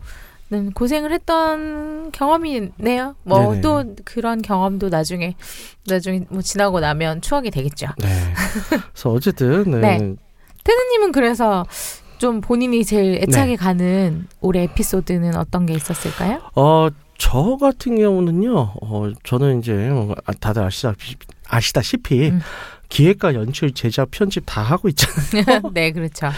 [0.51, 3.15] 음, 고생을 했던 경험이네요.
[3.23, 3.59] 뭐.
[3.61, 5.35] 또 그런 경험도 나중에
[5.87, 7.87] 나중에 뭐 지나고 나면 추억이 되겠죠.
[7.97, 8.07] 네.
[8.69, 9.97] 그래서 어쨌든 네.
[9.97, 10.15] 네.
[10.63, 11.65] 테드님은 그래서
[12.17, 16.41] 좀 본인이 제일 애착이 가는 올해 에피소드는 어떤 게 있었을까요?
[16.55, 18.73] 어, 저 같은 경우는요.
[18.81, 21.15] 어, 저는 이제 뭐, 아, 다들 아시다시피,
[21.47, 22.41] 아시다시피 음.
[22.95, 25.63] 기획과 연출, 제작, 편집 다 하고 있잖아요.
[25.75, 26.29] 네, 그렇죠.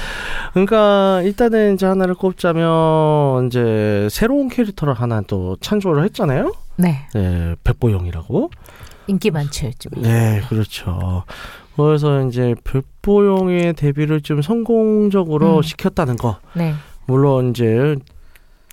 [0.53, 6.51] 그러니까 일단은 이제 하나를 꼽자면 이제 새로운 캐릭터를 하나 또 창조를 했잖아요.
[6.78, 8.49] 네, 네, 백보영이라고.
[9.05, 10.01] 인기 많죠, 요즘.
[10.01, 11.26] 네, 그렇죠.
[11.76, 15.62] 그래서 이제 백보영의 데뷔를 좀 성공적으로 음.
[15.62, 16.39] 시켰다는 거.
[16.55, 16.74] 네,
[17.05, 17.97] 물론 이제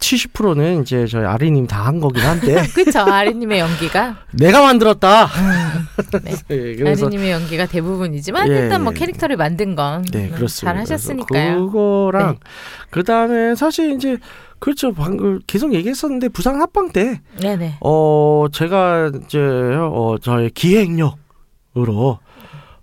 [0.04, 3.00] 70%는 이제 저희 아리님 다 한 거긴 한데 그렇죠.
[3.00, 5.28] 아리님의 연기가 내가 만들었다.
[6.24, 6.32] 네.
[6.50, 8.98] 예, 그래서 아리님의 연기가 대부분이지만 예, 일단 뭐 예.
[8.98, 10.48] 캐릭터를 만든 건네 음, 그렇습니다.
[10.72, 11.66] 잘 하셨으니까요.
[11.66, 12.38] 그거랑 네.
[12.90, 14.16] 그 다음에 사실 이제
[14.60, 14.94] 그렇죠.
[14.94, 17.76] 방금 계속 얘기했었는데 부산 합방 때 네, 네.
[17.80, 22.18] 어, 제가 이제, 어, 저의 기획력으로,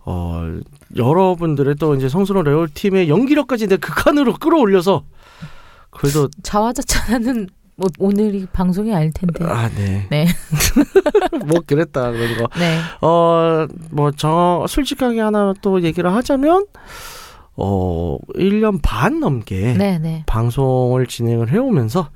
[0.05, 0.59] 어,
[0.95, 5.03] 여러분들의 또 이제 성스러운 레올 팀의 연기력까지 내 극한으로 끌어올려서,
[5.91, 9.45] 그래도, 자화자찬하는 뭐 오늘이 방송이 아닐 텐데.
[9.45, 10.07] 아, 네.
[10.09, 10.27] 네.
[11.45, 12.47] 뭐, 그랬다, 그런 거.
[12.59, 12.79] 네.
[13.01, 16.65] 어, 뭐, 저, 솔직하게 하나 또 얘기를 하자면,
[17.55, 20.23] 어, 1년 반 넘게 네, 네.
[20.27, 22.09] 방송을 진행을 해 오면서,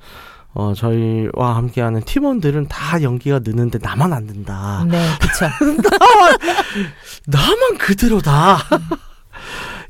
[0.54, 4.86] 어, 저희와 함께하는 팀원들은 다 연기가 느는데 나만 안 는다.
[4.88, 5.54] 네, 그렇죠.
[7.26, 8.56] 나만 그대로다.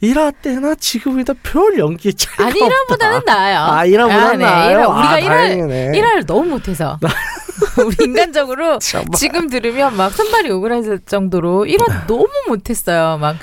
[0.01, 3.59] 일화 때나 지금이다 별 연기 차이가 아니 1화보다는 나아요.
[3.59, 4.71] 아, 1화보다는 네, 나아요?
[4.79, 4.89] 일화.
[4.89, 5.93] 우리가 아, 1화, 다행이네.
[5.93, 6.99] 1화를 너무 못해서.
[7.85, 8.79] 우리 인간적으로
[9.17, 13.19] 지금 들으면 막 손발이 오그라질 정도로 1화 너무 못했어요.
[13.19, 13.37] 막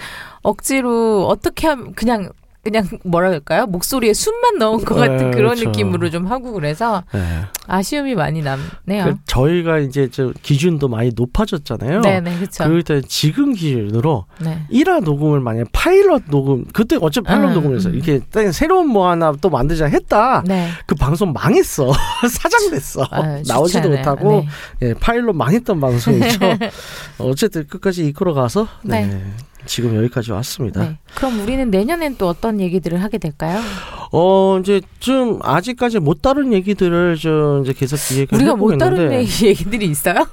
[0.44, 2.30] 억지로 어떻게 하면 그냥
[2.64, 3.66] 그냥 뭐라 그럴까요?
[3.66, 5.66] 목소리에 숨만 넣은 것 같은 네, 그런 그렇죠.
[5.66, 7.20] 느낌으로 좀 하고 그래서 네.
[7.68, 9.04] 아쉬움이 많이 남네요.
[9.04, 12.00] 그 저희가 이제 저 기준도 많이 높아졌잖아요.
[12.00, 12.64] 네네, 그쵸.
[12.64, 14.66] 그럴 때 지금 기준으로 네.
[14.72, 17.96] 1화 녹음을 만약 파일럿 녹음 그때 어차피 파일럿 음, 녹음에서 음.
[17.96, 20.42] 이렇게 딱 새로운 뭐 하나 또 만들자 했다.
[20.46, 20.70] 네.
[20.86, 21.92] 그 방송 망했어.
[22.30, 23.08] 사장됐어.
[23.12, 23.98] 아, 나오지도 않아요.
[23.98, 24.46] 못하고
[24.80, 24.88] 네.
[24.88, 26.40] 예, 파일럿 망했던 방송이죠.
[27.20, 29.22] 어쨌든 끝까지 이끌어 가서 네.
[29.64, 29.68] 네.
[29.68, 30.82] 지금 여기까지 왔습니다.
[30.82, 30.98] 네.
[31.16, 33.60] 그럼 우리는 내년엔 또 어떤 얘기들을 하게 될까요?
[34.12, 39.48] 어 이제 좀 아직까지 못 다룬 얘기들을 좀 이제 계속 기획을 우리가 못 다룬 얘기-
[39.48, 40.26] 얘기들이 있어요?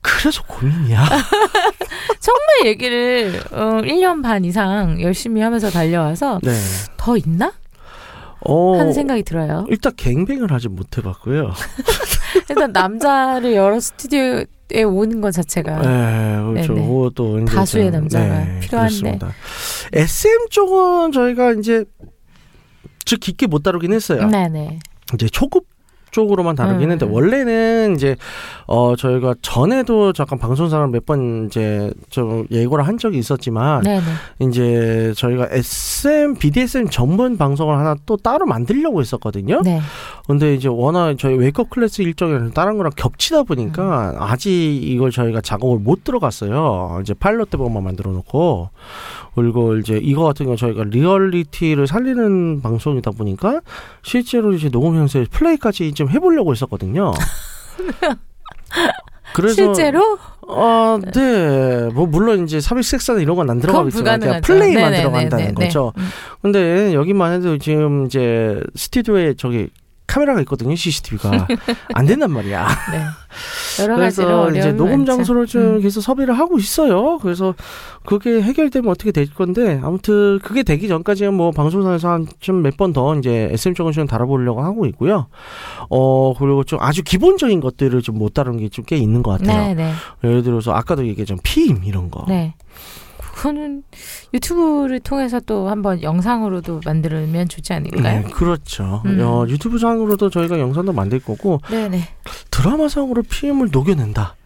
[0.00, 1.04] 그래서 고민이야.
[2.20, 6.52] 정말 얘기를 어, 1년 반 이상 열심히 하면서 달려와서 네.
[6.96, 7.52] 더 있나?
[8.44, 9.64] 어, 하는 생각이 들어요.
[9.70, 11.52] 일단 갱뱅을 아직 못 해봤고요.
[12.50, 14.44] 일단 남자를 여러 스튜디오
[14.74, 16.74] 에 오는 것 자체가 네, 그렇죠.
[16.74, 16.86] 네네.
[16.86, 18.24] 그것도 다수의 좀, 남자가
[18.60, 18.66] 필요한데.
[18.68, 19.32] 그렇습니다.
[19.92, 21.84] SM 쪽은 저희가 이제
[23.04, 24.26] 즉 깊게 못 다루긴 했어요.
[24.28, 24.78] 네네.
[25.14, 25.66] 이제 초급
[26.12, 26.92] 쪽으로만 다루긴 음.
[26.92, 28.16] 했는데 원래는 이제
[28.66, 34.02] 어 저희가 전에도 잠깐 방송사를 몇번 이제 좀 예고를 한 적이 있었지만 네네.
[34.40, 39.62] 이제 저희가 SM BDSM 전문 방송을 하나 또 따로 만들려고 했었거든요.
[39.62, 39.80] 네.
[40.26, 45.78] 근데 이제 워낙 저희 웨이크업 클래스 일정이 다른 거랑 겹치다 보니까 아직 이걸 저희가 작업을
[45.78, 47.00] 못 들어갔어요.
[47.02, 48.70] 이제 파일럿 대본만 만들어 놓고
[49.34, 53.60] 그리고 이제 이거 같은 경우 저희가 리얼리티를 살리는 방송이다 보니까
[54.02, 57.12] 실제로 이제 녹음 형식에 플레이까지 좀 해보려고 했었거든요.
[59.34, 61.88] 그래서 실제로 아, 네.
[61.94, 64.40] 뭐 물론 이제 삽입 섹스 이런 건 안 들어가겠지만 그냥.
[64.42, 64.98] 플레이만 네네네네.
[65.02, 65.64] 들어간다는 네.
[65.66, 65.92] 거죠.
[65.96, 66.08] 음.
[66.42, 69.68] 근데 여기만 해도 지금 이제 스튜디오에 저기
[70.12, 70.76] 카메라가 있거든요.
[70.76, 71.48] CCTV가
[71.94, 72.68] 안 된단 말이야.
[72.92, 73.04] 네.
[73.82, 75.06] 여러 그래서 이제 녹음.
[75.06, 75.80] 장소를 좀 음.
[75.80, 77.18] 계속 섭외를 하고 있어요.
[77.18, 77.54] 그래서
[78.04, 82.92] 그게 해결되면 어떻게 될 건데 아무튼 그게 되기 전까지는 뭐 방송사에서 한 좀 몇 번
[82.92, 85.28] 더 이제 SM 정신 달아보려고 하고 있고요.
[85.88, 89.68] 어 그리고 좀 아주 기본적인 것들을 좀 못 다룬 게 좀 꽤 있는 것 같아요.
[89.68, 89.92] 네, 네.
[90.22, 92.24] 예를 들어서 아까도 얘기했던 피임 이런 거.
[92.28, 92.54] 네.
[93.32, 93.82] 그거는
[94.34, 98.02] 유튜브를 통해서 또 한번 영상으로도 만들면 좋지 않을까요?
[98.02, 99.02] 네, 그렇죠.
[99.06, 99.18] 음.
[99.20, 102.08] 어, 유튜브 상으로도 저희가 영상도 만들 거고 네, 네.
[102.50, 104.36] 드라마상으로 피임을 녹여낸다.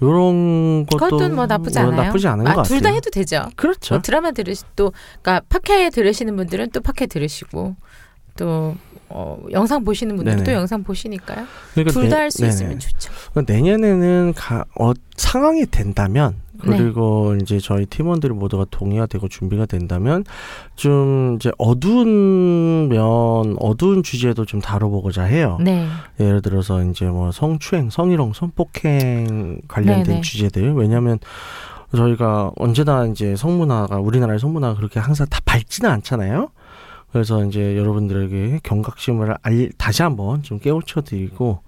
[0.00, 2.02] 이런 것도 뭐 나쁘지 않아요.
[2.02, 2.64] 나쁘지 않은 것 같아요.
[2.64, 3.48] 둘 다 해도 되죠.
[3.56, 3.94] 그렇죠.
[3.94, 4.92] 뭐 드라마 들으시 또
[5.22, 7.76] 그러니까 팟캐 들으시는 분들은 또 팟캐 들으시고
[8.36, 8.74] 또
[9.08, 10.44] 어, 영상 보시는 분들은 네네.
[10.44, 11.46] 또 영상 보시니까요.
[11.72, 12.48] 그러니까 둘다 내- 할수 네네.
[12.50, 13.10] 있으면 좋죠.
[13.32, 16.42] 그러니까 내년에는 가, 어, 상황이 된다면 네.
[16.58, 20.24] 그리고 이제 저희 팀원들이 모두가 동의가 되고 준비가 된다면
[20.74, 25.58] 좀 이제 어두운 면 어두운 주제도 좀 다뤄보고자 해요.
[25.60, 25.86] 네.
[26.20, 30.20] 예를 들어서 이제 뭐 성추행, 성희롱, 성폭행 관련된 네네.
[30.20, 30.74] 주제들.
[30.74, 31.18] 왜냐하면
[31.94, 36.48] 저희가 언제나 이제 성문화가 우리나라의 성문화가 그렇게 항상 다 밝지는 않잖아요.
[37.12, 41.60] 그래서 이제 여러분들에게 경각심을 알, 다시 한번 좀 깨우쳐 드리고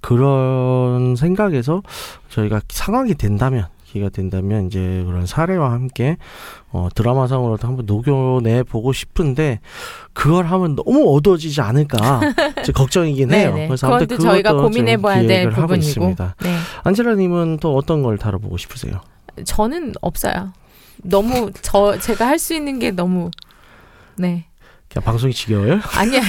[0.00, 1.82] 그런 생각에서
[2.28, 6.16] 저희가 상황이 된다면 기회가 된다면 이제 그런 사례와 함께
[6.70, 9.60] 어, 드라마상으로도 한번 녹여내 보고 싶은데
[10.14, 11.98] 그걸 하면 너무 어두워지지 않을까
[12.74, 13.52] 걱정이긴 해요.
[13.52, 13.66] 네네.
[13.68, 15.74] 그래서 아무튼 또 저희가 그것도 좀 고민해봐야 될 부분이고.
[15.76, 16.36] 있습니다.
[16.42, 16.56] 네.
[16.84, 19.00] 안젤라님은 또 어떤 걸 다뤄보고 싶으세요?
[19.44, 20.52] 저는 없어요.
[21.02, 23.30] 너무 저 제가 할 수 있는 게 너무
[24.16, 24.46] 네.
[24.88, 25.80] 그냥 방송이 지겨워요?
[25.96, 26.26] 아니 아니.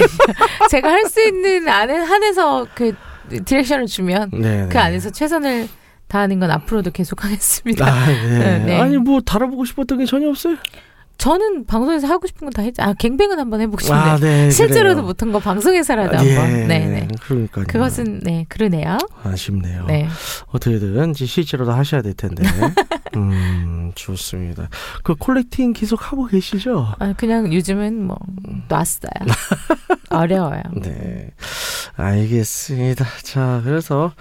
[0.70, 2.94] 제가 할 수 있는 안에 한해서 그
[3.46, 4.68] 디렉션을 주면 네.
[4.70, 5.70] 그 안에서 최선을
[6.14, 7.88] 다하는 건 앞으로도 계속 하겠습니다.
[7.88, 8.60] 아, 네.
[8.60, 8.80] 네.
[8.80, 10.58] 아니 뭐 다뤄보고 싶었던 게 전혀 없어요.
[11.18, 12.84] 저는 방송에서 하고 싶은 건 다 했죠.
[12.84, 14.00] 아, 갱뱅은 한번 해보고 싶은데.
[14.02, 15.08] 아, 네, 실제로도 그래요.
[15.08, 16.36] 못한 거 방송에서라도 아, 한번.
[16.52, 17.08] 예, 네, 네.
[17.22, 17.66] 그러니까요.
[17.68, 18.98] 그것은 네, 그러네요.
[19.24, 19.86] 아쉽네요.
[19.88, 20.08] 네.
[20.48, 22.44] 어떻게든 이제 실제로도 하셔야 될 텐데.
[23.16, 24.70] 음, 좋습니다.
[25.04, 26.94] 그 콜렉팅 계속 하고 계시죠?
[27.00, 28.18] 아, 그냥 요즘은 뭐
[28.68, 29.12] 놨어요.
[30.10, 30.62] 어려워요.
[30.82, 31.30] 네.
[31.96, 33.06] 알겠습니다.
[33.24, 34.12] 자, 그래서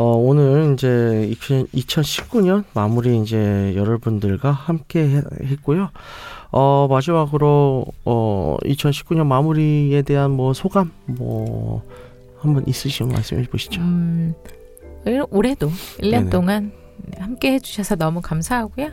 [0.00, 1.28] 어, 오늘 이제
[1.74, 5.90] 2019년 마무리 이제 여러분들과 함께 해- 했고요.
[6.52, 11.82] 어, 마지막으로 어, 2019년 마무리에 대한 뭐 소감 뭐
[12.38, 13.82] 한번 있으시면 말씀해 보시죠.
[13.82, 14.32] 음,
[15.06, 16.30] 올- 올해도 1년 네네.
[16.30, 16.72] 동안
[17.18, 18.88] 함께 해주셔서 너무 감사하고요.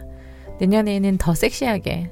[0.60, 2.10] 내년에는 더 섹시하게.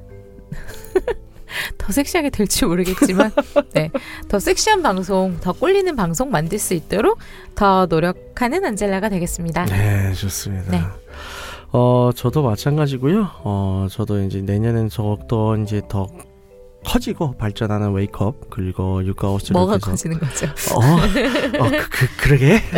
[1.77, 3.31] 더 섹시하게 될지 모르겠지만,
[3.73, 3.91] 네.
[4.27, 7.19] 더 섹시한 방송, 더 꼴리는 방송 만들 수 있도록
[7.55, 9.65] 더 노력하는 안젤라가 되겠습니다.
[9.65, 10.71] 네, 좋습니다.
[10.71, 10.81] 네.
[11.71, 13.31] 어, 저도 마찬가지고요.
[13.43, 16.07] 어, 저도 이제 내년엔 더욱더 이제 더
[16.85, 20.45] 커지고 발전하는 웨이크업 그리고 육가하우스를 뭐가 계속 커지는 거죠?
[20.45, 22.61] 어, 어 그, 그, 그러게.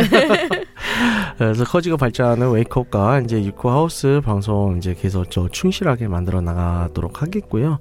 [1.38, 7.78] 그래서 커지고 발전하는 웨이크업과 이제 육구하우스 방송 이제 계속 저 충실하게 만들어 나가도록 하겠고요.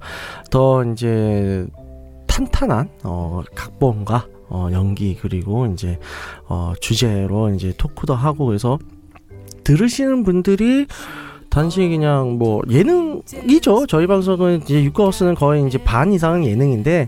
[0.51, 1.65] 더 이제
[2.27, 5.97] 탄탄한 어 각본과 어 연기 그리고 이제
[6.47, 8.77] 어 주제로 이제 토크도 하고 그래서
[9.63, 10.85] 들으시는 분들이
[11.49, 13.87] 단지 그냥 뭐 예능이죠.
[13.87, 17.07] 저희 방송은 이제 육가하우스는 거의 이제 반 이상은 예능인데